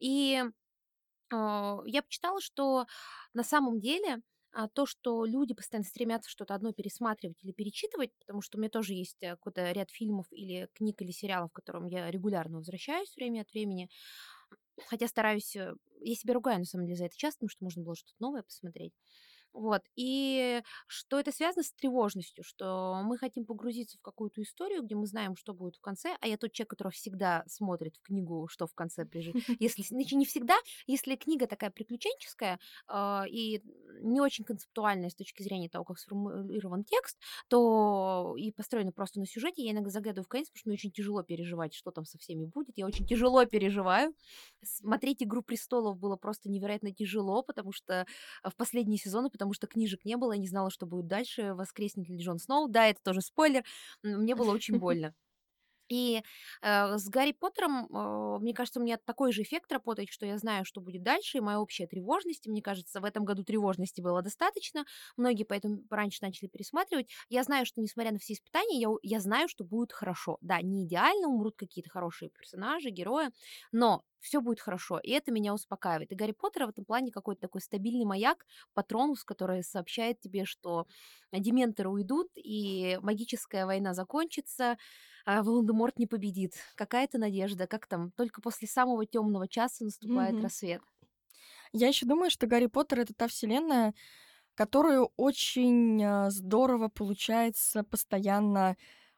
[0.00, 0.42] И
[1.32, 2.86] а, я почитала, что
[3.34, 4.22] на самом деле
[4.56, 8.70] а, то, что люди постоянно стремятся что-то одно пересматривать или перечитывать, потому что у меня
[8.70, 13.14] тоже есть э, какой-то ряд фильмов или книг или сериалов, к которым я регулярно возвращаюсь
[13.16, 13.90] время от времени,
[14.86, 17.82] хотя стараюсь, э, я себя ругаю на самом деле за это часто, потому что можно
[17.82, 18.94] было что-то новое посмотреть.
[19.56, 19.80] Вот.
[19.96, 25.06] И что это связано с тревожностью, что мы хотим погрузиться в какую-то историю, где мы
[25.06, 28.66] знаем, что будет в конце, а я тот человек, который всегда смотрит в книгу, что
[28.66, 29.34] в конце прижит.
[29.58, 33.62] Если, значит, не всегда, если книга такая приключенческая э, и
[34.02, 39.26] не очень концептуальная с точки зрения того, как сформулирован текст, то и построена просто на
[39.26, 42.18] сюжете, я иногда заглядываю в конец, потому что мне очень тяжело переживать, что там со
[42.18, 42.76] всеми будет.
[42.76, 44.14] Я очень тяжело переживаю.
[44.62, 48.06] Смотреть «Игру престолов» было просто невероятно тяжело, потому что
[48.44, 51.54] в последние сезоны, потому потому что книжек не было, я не знала, что будет дальше,
[51.54, 52.68] воскреснет ли Джон Сноу.
[52.68, 53.62] Да, это тоже спойлер,
[54.02, 55.14] мне было очень больно.
[55.88, 56.22] И
[56.62, 60.38] э, с Гарри Поттером, э, мне кажется, у меня такой же эффект работает, что я
[60.38, 64.22] знаю, что будет дальше, и моя общая тревожность, мне кажется, в этом году тревожности было
[64.22, 64.84] достаточно,
[65.16, 67.08] многие поэтому раньше начали пересматривать.
[67.28, 70.38] Я знаю, что несмотря на все испытания, я, я знаю, что будет хорошо.
[70.40, 73.30] Да, не идеально, умрут какие-то хорошие персонажи, герои,
[73.72, 76.10] но все будет хорошо, и это меня успокаивает.
[76.12, 80.86] И Гарри Поттер в этом плане какой-то такой стабильный маяк, патронус, который сообщает тебе, что
[81.32, 84.78] дементоры уйдут, и магическая война закончится,
[85.26, 86.54] а Волан-де-Морт не победит.
[86.76, 90.42] Какая-то надежда, как там, только после самого темного часа наступает mm-hmm.
[90.42, 90.82] рассвет.
[91.72, 93.92] Я еще думаю, что Гарри Поттер это та вселенная,
[94.54, 98.76] которую очень а, здорово получается постоянно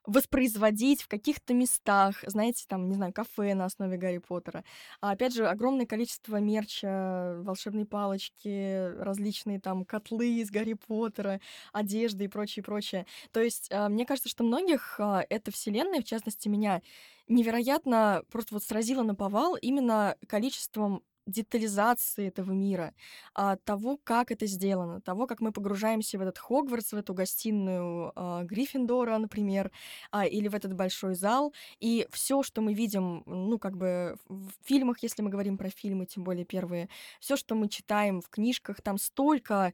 [0.09, 4.65] воспроизводить в каких-то местах, знаете, там, не знаю, кафе на основе Гарри Поттера.
[5.03, 11.41] А опять же, огромное количество мерча, волшебные палочки, различные там котлы из Гарри Поттера,
[11.75, 13.07] одежды и прочее, прочее.
[13.33, 16.81] То есть, а, мне кажется, что многих а, эта вселенная, в частности меня,
[17.29, 22.95] невероятно просто вот сразила на повал именно количеством детализации этого мира,
[23.35, 28.13] а, того, как это сделано, того, как мы погружаемся в этот Хогвартс, в эту гостиную
[28.17, 29.71] а, Гриффиндора, например,
[30.11, 34.51] а, или в этот большой зал, и все, что мы видим, ну, как бы в
[34.65, 36.89] фильмах, если мы говорим про фильмы, тем более первые,
[37.21, 39.73] все, что мы читаем в книжках, там столько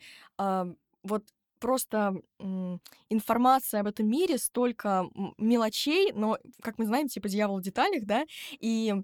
[1.03, 1.25] вот
[1.61, 2.17] просто
[3.09, 8.25] информация об этом мире, столько мелочей, но, как мы знаем, типа дьявол в деталях, да,
[8.61, 8.95] и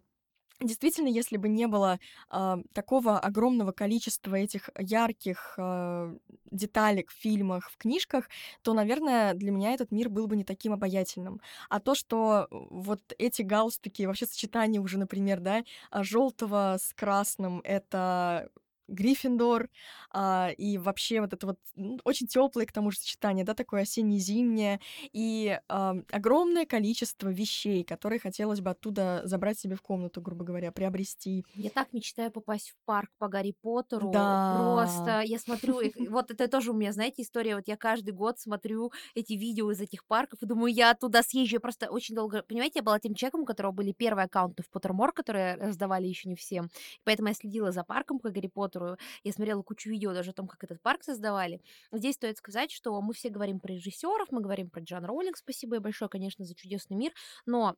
[0.63, 1.99] Действительно, если бы не было
[2.29, 6.15] а, такого огромного количества этих ярких а,
[6.51, 8.29] деталек в фильмах, в книжках,
[8.63, 11.41] то, наверное, для меня этот мир был бы не таким обаятельным.
[11.71, 18.51] А то, что вот эти галстуки, вообще сочетание уже, например, да, желтого с красным, это
[18.91, 19.69] Гриффиндор,
[20.11, 23.83] а, и вообще вот это вот ну, очень теплое к тому же сочетание, да, такое
[23.83, 24.81] осенне-зимнее,
[25.13, 30.73] и а, огромное количество вещей, которые хотелось бы оттуда забрать себе в комнату, грубо говоря,
[30.73, 31.45] приобрести.
[31.55, 34.11] Я так мечтаю попасть в парк по Гарри Поттеру.
[34.11, 34.57] Да.
[34.59, 38.39] Просто я смотрю, их, вот это тоже у меня, знаете, история, вот я каждый год
[38.39, 42.43] смотрю эти видео из этих парков и думаю, я туда съезжу, я просто очень долго,
[42.43, 46.29] понимаете, я была тем человеком, у которого были первые аккаунты в Поттермор, которые раздавали еще
[46.29, 46.69] не всем,
[47.05, 50.35] поэтому я следила за парком по Гарри Поттеру, которую я смотрела кучу видео даже о
[50.35, 51.61] том, как этот парк создавали.
[51.93, 55.77] Здесь стоит сказать, что мы все говорим про режиссеров, мы говорим про Джан Роулинг, спасибо
[55.77, 57.13] ей большое, конечно, за чудесный мир,
[57.47, 57.75] но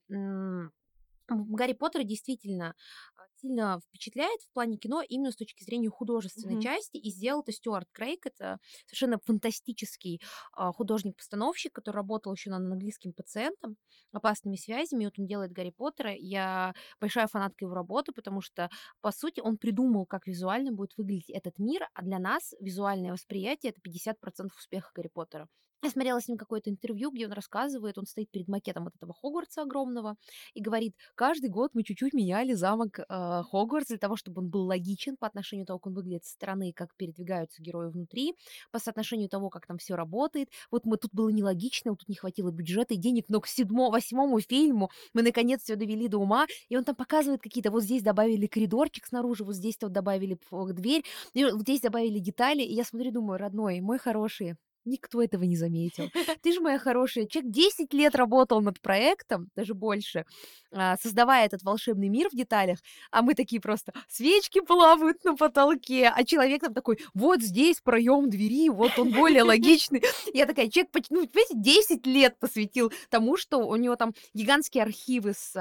[1.29, 2.75] Гарри Поттер действительно
[3.17, 6.63] а, сильно впечатляет в плане кино именно с точки зрения художественной Мгм.
[6.63, 8.27] части, и сделал это Стюарт Крейг.
[8.27, 10.21] Это совершенно фантастический
[10.53, 13.77] а, художник-постановщик, который работал еще над английским пациентом,
[14.13, 15.05] опасными связями.
[15.05, 16.13] И вот он делает Гарри Поттера.
[16.15, 18.69] Я большая фанатка его работы, потому что,
[19.01, 23.71] по сути, он придумал, как визуально будет выглядеть этот мир, а для нас визуальное восприятие
[23.71, 25.49] это 50% успеха Гарри Поттера.
[25.85, 29.13] Я смотрела с ним какое-то интервью, где он рассказывает, он стоит перед макетом вот этого
[29.21, 30.15] Хогвартса огромного
[30.55, 33.05] и говорит, каждый год мы чуть-чуть меняли замок э,
[33.51, 36.73] Хогвартс для того, чтобы он был логичен по отношению того, как он выглядит со стороны,
[36.73, 38.37] как передвигаются герои внутри,
[38.71, 40.51] по соотношению того, как там все работает.
[40.71, 43.91] Вот мы тут было нелогично, вот тут не хватило бюджета и денег, но к седьмому,
[43.91, 48.03] восьмому фильму мы наконец все довели до ума, и он там показывает какие-то, вот здесь
[48.05, 51.05] добавили коридорчик снаружи, вот здесь вот добавили дверь,
[51.35, 54.55] вот здесь добавили детали, и я смотрю, думаю, родной, мой хороший,
[54.85, 56.11] Никто этого не заметил.
[56.43, 57.27] Ты же моя хорошая.
[57.27, 60.25] Человек 10 лет работал над проектом, даже больше,
[60.73, 62.79] а, создавая этот волшебный мир в деталях,
[63.11, 68.29] а мы такие просто свечки плавают на потолке, а человек там такой, вот здесь проем
[68.29, 70.03] двери, вот он более логичный.
[70.35, 75.35] Я такая, человек, ну, понимаете, 10 лет посвятил тому, что у него там гигантские архивы
[75.35, 75.53] с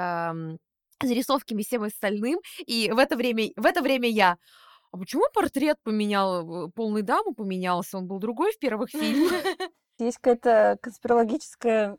[1.01, 4.37] зарисовками всем остальным, и в это время, в это время я
[4.91, 9.31] а почему портрет поменял, э, полный дамы поменялся, он был другой в первых фильмах?
[9.99, 11.97] Есть какая-то конспирологическая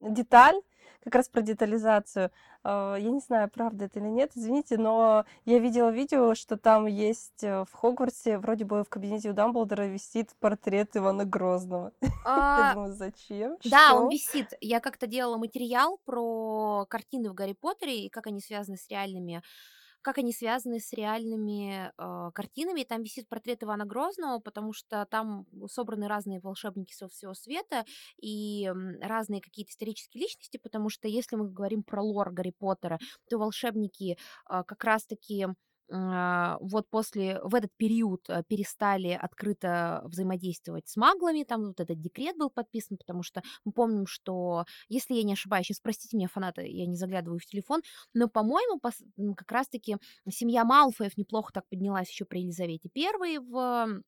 [0.00, 0.56] деталь,
[1.04, 2.30] как раз про детализацию.
[2.64, 6.86] А, я не знаю, правда это или нет, извините, но я видела видео, что там
[6.86, 11.92] есть э, в Хогвартсе, вроде бы в кабинете у Дамблдора висит портрет Ивана Грозного.
[12.02, 13.56] Я А, думаю, зачем?
[13.64, 14.52] Да, он висит.
[14.60, 19.42] Я как-то делала материал про картины в Гарри Поттере и как они связаны с реальными
[20.02, 22.84] как они связаны с реальными э, картинами.
[22.84, 27.84] Там висит портрет Ивана Грозного, потому что там собраны разные волшебники со всего света
[28.20, 28.70] и
[29.00, 34.16] разные какие-то исторические личности, потому что если мы говорим про лор Гарри Поттера, то волшебники
[34.50, 35.48] э, как раз-таки
[35.90, 42.00] а, вот после, в этот период э, перестали открыто взаимодействовать с маглами, там вот этот
[42.00, 46.28] декрет был подписан, потому что мы помним, что, если я не ошибаюсь, сейчас простите меня,
[46.28, 47.82] фанаты, я не заглядываю в телефон,
[48.12, 48.80] но, по-моему,
[49.34, 49.96] как раз-таки
[50.28, 54.02] семья Малфоев неплохо так поднялась еще при Елизавете Первой в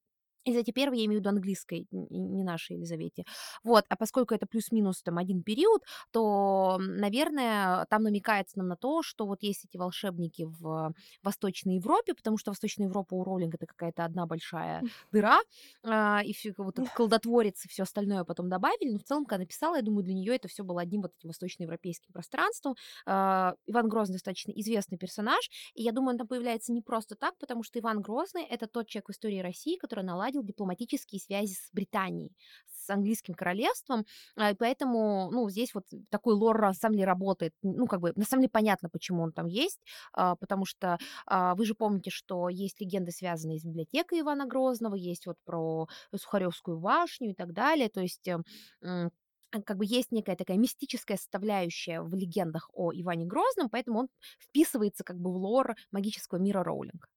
[0.45, 3.24] Елизавете Первой, я имею в виду английской, не нашей Елизавете.
[3.62, 9.03] Вот, а поскольку это плюс-минус там один период, то, наверное, там намекается нам на то,
[9.03, 13.66] что вот есть эти волшебники в Восточной Европе, потому что Восточная Европа у Роллинга это
[13.66, 14.82] какая-то одна большая
[15.12, 15.41] дыра,
[15.84, 19.41] а, и все вот этот колдотворец и все остальное потом добавили, но в целом, когда
[19.41, 22.74] написала, я думаю, для нее это все было одним вот этим восточноевропейским пространством.
[23.07, 27.36] А, Иван Грозный достаточно известный персонаж, и я думаю, он там появляется не просто так,
[27.38, 31.68] потому что Иван Грозный это тот человек в истории России, который наладил дипломатические связи с
[31.72, 32.32] Британией,
[32.66, 34.04] с английским королевством,
[34.36, 38.24] а, поэтому, ну, здесь вот такой лор на самом деле работает, ну, как бы, на
[38.24, 39.80] самом деле понятно, почему он там есть,
[40.12, 44.94] а, потому что а, вы же помните, что есть легенды, связанные с библиотекой Ивана Грозного,
[44.94, 48.38] есть вот про Сухаревскую башню и так далее, то есть э,
[48.82, 49.10] м,
[49.52, 54.08] а, как бы есть некая такая мистическая составляющая в легендах о Иване Грозном, поэтому он
[54.38, 57.08] вписывается как бы в лор магического мира Роулинг.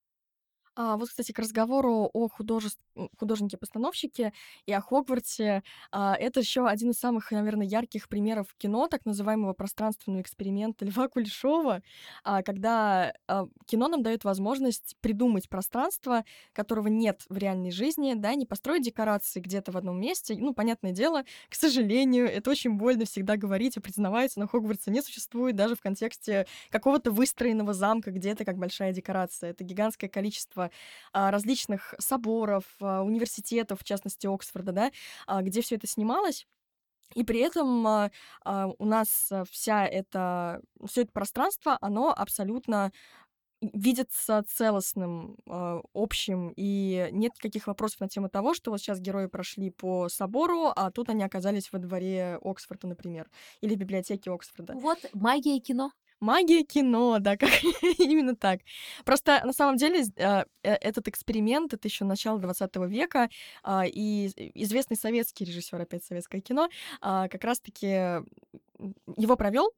[0.75, 2.81] А, вот, кстати, к разговору о художеств...
[3.17, 4.33] художнике-постановщике
[4.65, 5.63] и о Хогвартсе.
[5.91, 11.07] А, это еще один из самых, наверное, ярких примеров кино, так называемого пространственного эксперимента Льва
[11.07, 11.81] Кулешова,
[12.23, 16.23] а, когда а, кино нам дает возможность придумать пространство,
[16.53, 20.35] которого нет в реальной жизни, да, не построить декорации где-то в одном месте.
[20.37, 25.01] Ну, понятное дело, к сожалению, это очень больно всегда говорить и признавать, но Хогвартса не
[25.01, 29.51] существует даже в контексте какого-то выстроенного замка где-то как большая декорация.
[29.51, 30.71] Это гигантское количество
[31.13, 34.91] различных соборов, университетов, в частности Оксфорда, да,
[35.27, 36.47] а, где все это снималось.
[37.15, 38.11] И при этом а,
[38.43, 42.91] а, у нас вся это, все это пространство, оно абсолютно
[43.73, 49.27] видится целостным, э, общим, и нет никаких вопросов на тему того, что вот сейчас герои
[49.27, 53.29] прошли по собору, а тут они оказались во дворе Оксфорда, например,
[53.61, 54.73] или в библиотеке Оксфорда.
[54.75, 55.91] Вот магия кино.
[56.23, 57.49] Магия кино, да, как
[57.99, 58.61] именно так.
[59.03, 63.29] Просто на самом деле э, э, этот эксперимент это еще начало 20 века,
[63.61, 66.69] а, и известный советский режиссер, опять советское кино,
[67.01, 67.87] а, как раз-таки
[69.17, 69.71] его провел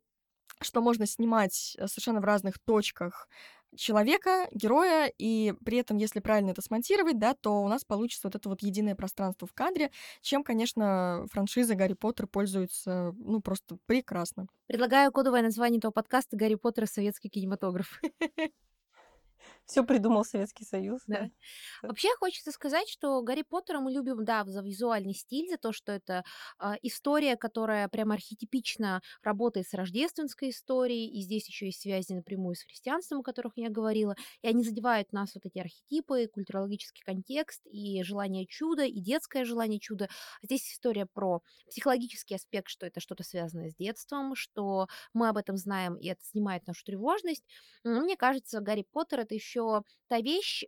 [0.61, 3.27] что можно снимать э, совершенно в разных точках
[3.75, 8.35] человека, героя, и при этом, если правильно это смонтировать, да, то у нас получится вот
[8.35, 14.47] это вот единое пространство в кадре, чем, конечно, франшиза Гарри Поттер пользуется, ну, просто прекрасно.
[14.67, 18.01] Предлагаю кодовое название этого подкаста «Гарри Поттер и советский кинематограф».
[19.65, 21.01] Все придумал Советский Союз.
[21.07, 21.29] Да.
[21.81, 25.91] Вообще хочется сказать, что Гарри Поттера мы любим, да, за визуальный стиль, за то, что
[25.91, 26.23] это
[26.59, 32.55] а, история, которая прям архетипично работает с рождественской историей, и здесь еще есть связи напрямую
[32.55, 37.61] с христианством, о которых я говорила, и они задевают нас вот эти архетипы, культурологический контекст
[37.65, 40.09] и желание чуда, и детское желание чуда.
[40.43, 45.57] Здесь история про психологический аспект, что это что-то связанное с детством, что мы об этом
[45.57, 47.43] знаем, и это снимает нашу тревожность.
[47.83, 49.54] Мне кажется, Гарри Поттер это еще
[50.07, 50.65] та вещь,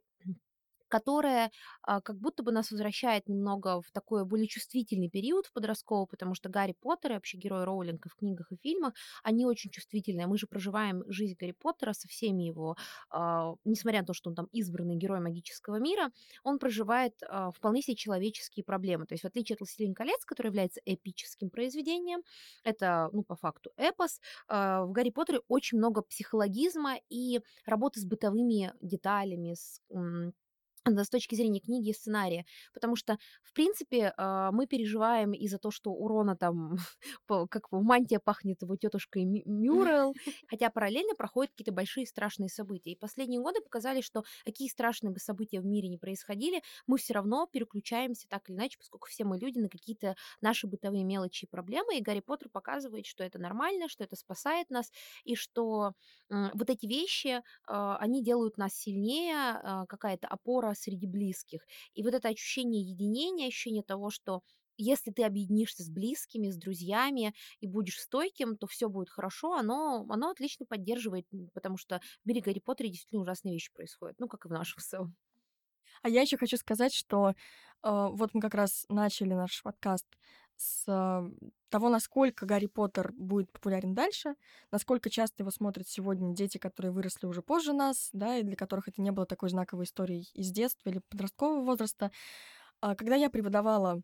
[0.88, 6.08] которая а, как будто бы нас возвращает немного в такой более чувствительный период в подростковый,
[6.08, 9.70] потому что Гарри Поттер и вообще герои Роулинг и в книгах и фильмах, они очень
[9.72, 10.28] чувствительные.
[10.28, 12.76] Мы же проживаем жизнь Гарри Поттера со всеми его,
[13.10, 16.12] а, несмотря на то, что он там избранный герой магического мира,
[16.44, 19.06] он проживает а, вполне себе человеческие проблемы.
[19.06, 22.22] То есть в отличие от «Властелин колец», который является эпическим произведением,
[22.64, 28.74] это, ну, по факту эпос, в Гарри Поттере очень много психологизма и работы с бытовыми
[28.82, 29.82] деталями, с
[30.96, 32.46] с точки зрения книги и сценария.
[32.74, 36.78] Потому что, в принципе, а, мы переживаем из-за того, что у Рона там,
[37.50, 40.14] как в мантия пахнет его тетушкой Мюррел,
[40.48, 42.92] хотя параллельно проходят какие-то большие страшные события.
[42.92, 47.14] И последние годы показали, что какие страшные бы события в мире не происходили, мы все
[47.14, 51.48] равно переключаемся так или иначе, поскольку все мы люди, на какие-то наши бытовые мелочи и
[51.48, 51.98] проблемы.
[51.98, 54.92] И Гарри Поттер показывает, что это нормально, что это спасает нас,
[55.24, 55.94] и что
[56.30, 61.66] вот эти вещи, а, они делают нас сильнее, а, какая-то опора среди близких.
[61.94, 64.42] И вот это ощущение единения, ощущение того, что
[64.78, 70.06] если ты объединишься с близкими, с друзьями и будешь стойким, то все будет хорошо, оно,
[70.10, 74.46] оно отлично поддерживает, потому что в мире Гарри Поттера действительно ужасные вещи происходят, ну, как
[74.46, 75.16] и в нашем в.
[76.04, 77.34] А я еще хочу сказать, что э,
[77.82, 80.06] вот мы как раз начали наш подкаст
[80.58, 80.86] с
[81.70, 84.36] того, насколько Гарри Поттер будет популярен дальше,
[84.72, 88.88] насколько часто его смотрят сегодня дети, которые выросли уже позже нас, да, и для которых
[88.88, 92.12] это не было такой знаковой историей из детства или подросткового возраста.
[92.82, 94.02] А когда я преподавала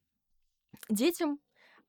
[0.89, 1.39] детям,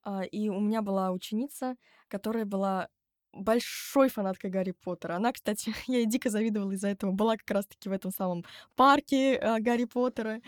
[0.02, 1.76] а, и у меня была ученица,
[2.08, 2.88] которая была
[3.34, 5.14] большой фанаткой Гарри Поттера.
[5.14, 7.12] Она, кстати, я ей дико завидовала из-за этого.
[7.12, 8.44] Была как раз-таки в этом самом
[8.76, 10.40] парке э, Гарри Поттера.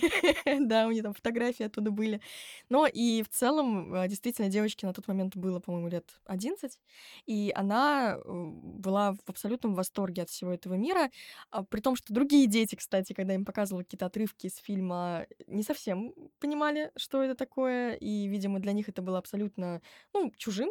[0.60, 2.20] да, у нее там фотографии оттуда были.
[2.68, 6.78] Но и в целом, э, действительно, девочке на тот момент было, по-моему, лет 11.
[7.26, 11.10] И она была в абсолютном восторге от всего этого мира.
[11.50, 15.62] А, при том, что другие дети, кстати, когда им показывала какие-то отрывки из фильма, не
[15.62, 17.94] совсем понимали, что это такое.
[17.94, 19.82] И, видимо, для них это было абсолютно,
[20.12, 20.70] ну, чужим.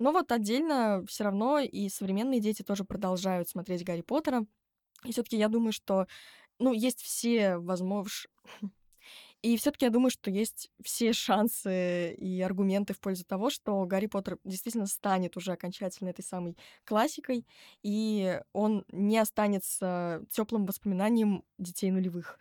[0.00, 4.46] Но вот отдельно все равно и современные дети тоже продолжают смотреть Гарри Поттера.
[5.04, 6.06] И все-таки я думаю, что
[6.58, 8.28] ну, есть все возможности.
[9.42, 14.04] И все-таки я думаю, что есть все шансы и аргументы в пользу того, что Гарри
[14.04, 17.46] Поттер действительно станет уже окончательно этой самой классикой,
[17.82, 22.38] и он не останется теплым воспоминанием детей нулевых.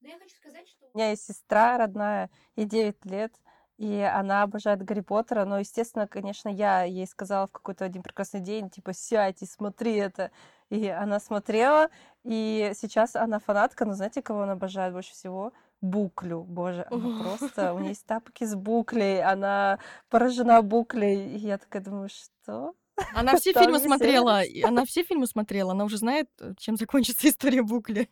[0.00, 0.86] Но я хочу сказать, что...
[0.94, 3.34] У меня есть сестра родная, ей 9 лет,
[3.78, 8.40] и она обожает Гарри Поттера, но, естественно, конечно, я ей сказала в какой-то один прекрасный
[8.40, 10.30] день, типа, сядь и смотри это.
[10.68, 11.88] И она смотрела,
[12.24, 15.52] и сейчас она фанатка, но знаете, кого она обожает больше всего?
[15.80, 16.42] буклю.
[16.42, 17.72] Боже, она просто...
[17.72, 21.36] У нее есть тапки с буклей, она поражена буклей.
[21.36, 22.74] И я такая думаю, что?
[23.14, 26.76] Она все Там фильмы смотрела, и она все фильмы смотрела, она уже знает, э, чем
[26.76, 28.08] закончится история Букли.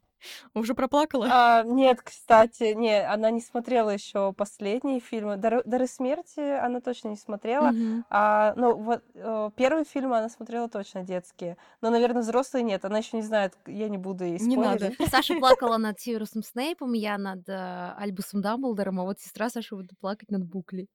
[0.55, 1.29] Уже проплакала?
[1.31, 5.37] А, нет, кстати, не, она не смотрела еще последние фильмы.
[5.37, 7.69] Дары, «Дары смерти она точно не смотрела.
[7.71, 8.05] Мгм.
[8.11, 11.57] А, ну, вот э, первые фильмы она смотрела точно детские.
[11.81, 12.85] Но, наверное, взрослые нет.
[12.85, 14.87] Она еще не знает, я не буду ей Не надо.
[14.87, 15.11] спойлерить.
[15.11, 19.99] Саша плакала над Северусом Снейпом, я над э, Альбусом Дамблдором, а вот сестра Саша будет
[19.99, 20.89] плакать над Букли.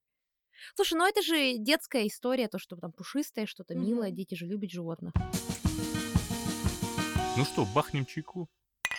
[0.76, 4.16] Слушай, ну это же детская история, то, что там пушистое, что-то милое, Мгм.
[4.16, 5.14] дети же любят животных.
[7.38, 8.47] Ну что, бахнем чайку?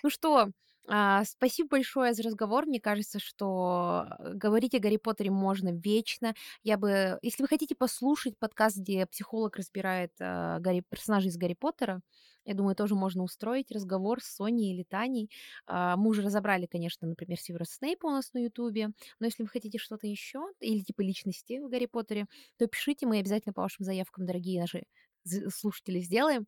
[0.02, 0.48] Ну что,
[0.89, 2.66] а, спасибо большое за разговор.
[2.66, 6.35] Мне кажется, что э, говорить о Гарри Поттере можно вечно.
[6.64, 11.55] Я бы, если вы хотите послушать подкаст, где психолог разбирает а, Гарри, персонажей из Гарри
[11.55, 12.01] Поттера,
[12.45, 15.30] я думаю, тоже можно устроить разговор с Соней или Таней.
[15.66, 18.89] А, Мы уже разобрали, конечно, например, Северуса Снейпа у нас на Ютубе,
[19.20, 22.26] но если вы хотите что-то еще, или типа личности в Гарри Поттере,
[22.59, 24.83] то пишите, мы обязательно по вашим заявкам, дорогие наши
[25.24, 26.47] з- слушатели, сделаем.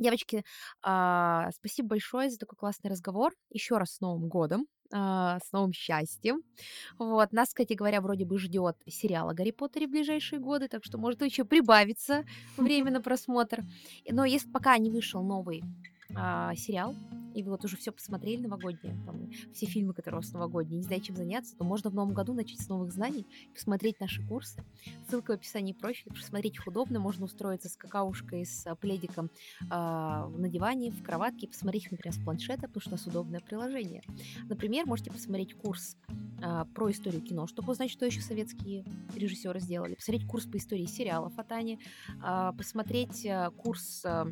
[0.00, 0.44] Девочки,
[0.82, 3.34] а, спасибо большое за такой классный разговор.
[3.50, 6.42] Еще раз с Новым годом, а, с новым счастьем.
[6.98, 7.32] Вот.
[7.32, 10.96] Нас, кстати говоря, вроде бы ждет сериал о Гарри Поттере в ближайшие годы, так что
[10.96, 12.24] может еще прибавиться
[12.56, 13.62] время на просмотр.
[14.10, 15.62] Но если пока не вышел новый
[16.14, 16.94] а, сериал,
[17.34, 20.82] и вы вот уже все посмотрели новогоднее, там, все фильмы, которые у вас новогодние, не
[20.82, 24.64] знаете, чем заняться, то можно в новом году начать с новых знаний, посмотреть наши курсы.
[25.08, 29.30] Ссылка в описании профиля, посмотреть их удобно, можно устроиться с какаушкой, с а, пледиком
[29.70, 33.06] а, на диване, в кроватке, и посмотреть их, например, с планшета, потому что у нас
[33.06, 34.02] удобное приложение.
[34.48, 35.96] Например, можете посмотреть курс
[36.42, 38.84] а, про историю кино, чтобы узнать, что еще советские
[39.14, 41.78] режиссеры сделали, посмотреть курс по истории сериалов о Тане,
[42.22, 44.26] а, посмотреть а, курс а,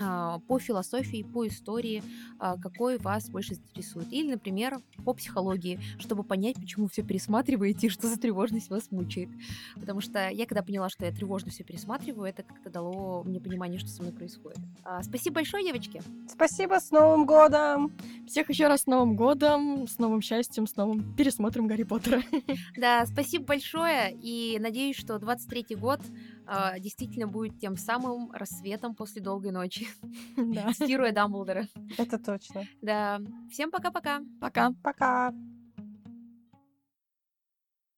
[0.00, 2.02] по философии, по истории,
[2.38, 4.12] а, какой вас больше интересует.
[4.12, 9.28] Или, например, по психологии, чтобы понять, почему все пересматриваете и что за тревожность вас мучает.
[9.74, 13.78] Потому что я, когда поняла, что я тревожно все пересматриваю, это как-то дало мне понимание,
[13.78, 14.58] что со мной происходит.
[14.84, 16.02] А, Спасибо большое, девочки.
[16.28, 17.92] Спасибо, с Новым годом!
[18.26, 22.22] Всех еще раз с Новым годом, с новым счастьем, с новым пересмотром Гарри Поттера.
[22.76, 26.00] Да, спасибо большое, и надеюсь, что 23-й год
[26.46, 29.86] а, действительно будет тем самым рассветом после долгой ночи,
[30.36, 30.72] Да.
[30.72, 31.66] цитируя Дамблдора.
[31.98, 32.64] Это точно.
[32.82, 33.20] Да,
[33.50, 34.20] всем пока-пока.
[34.40, 34.72] Пока.
[34.82, 35.32] Пока!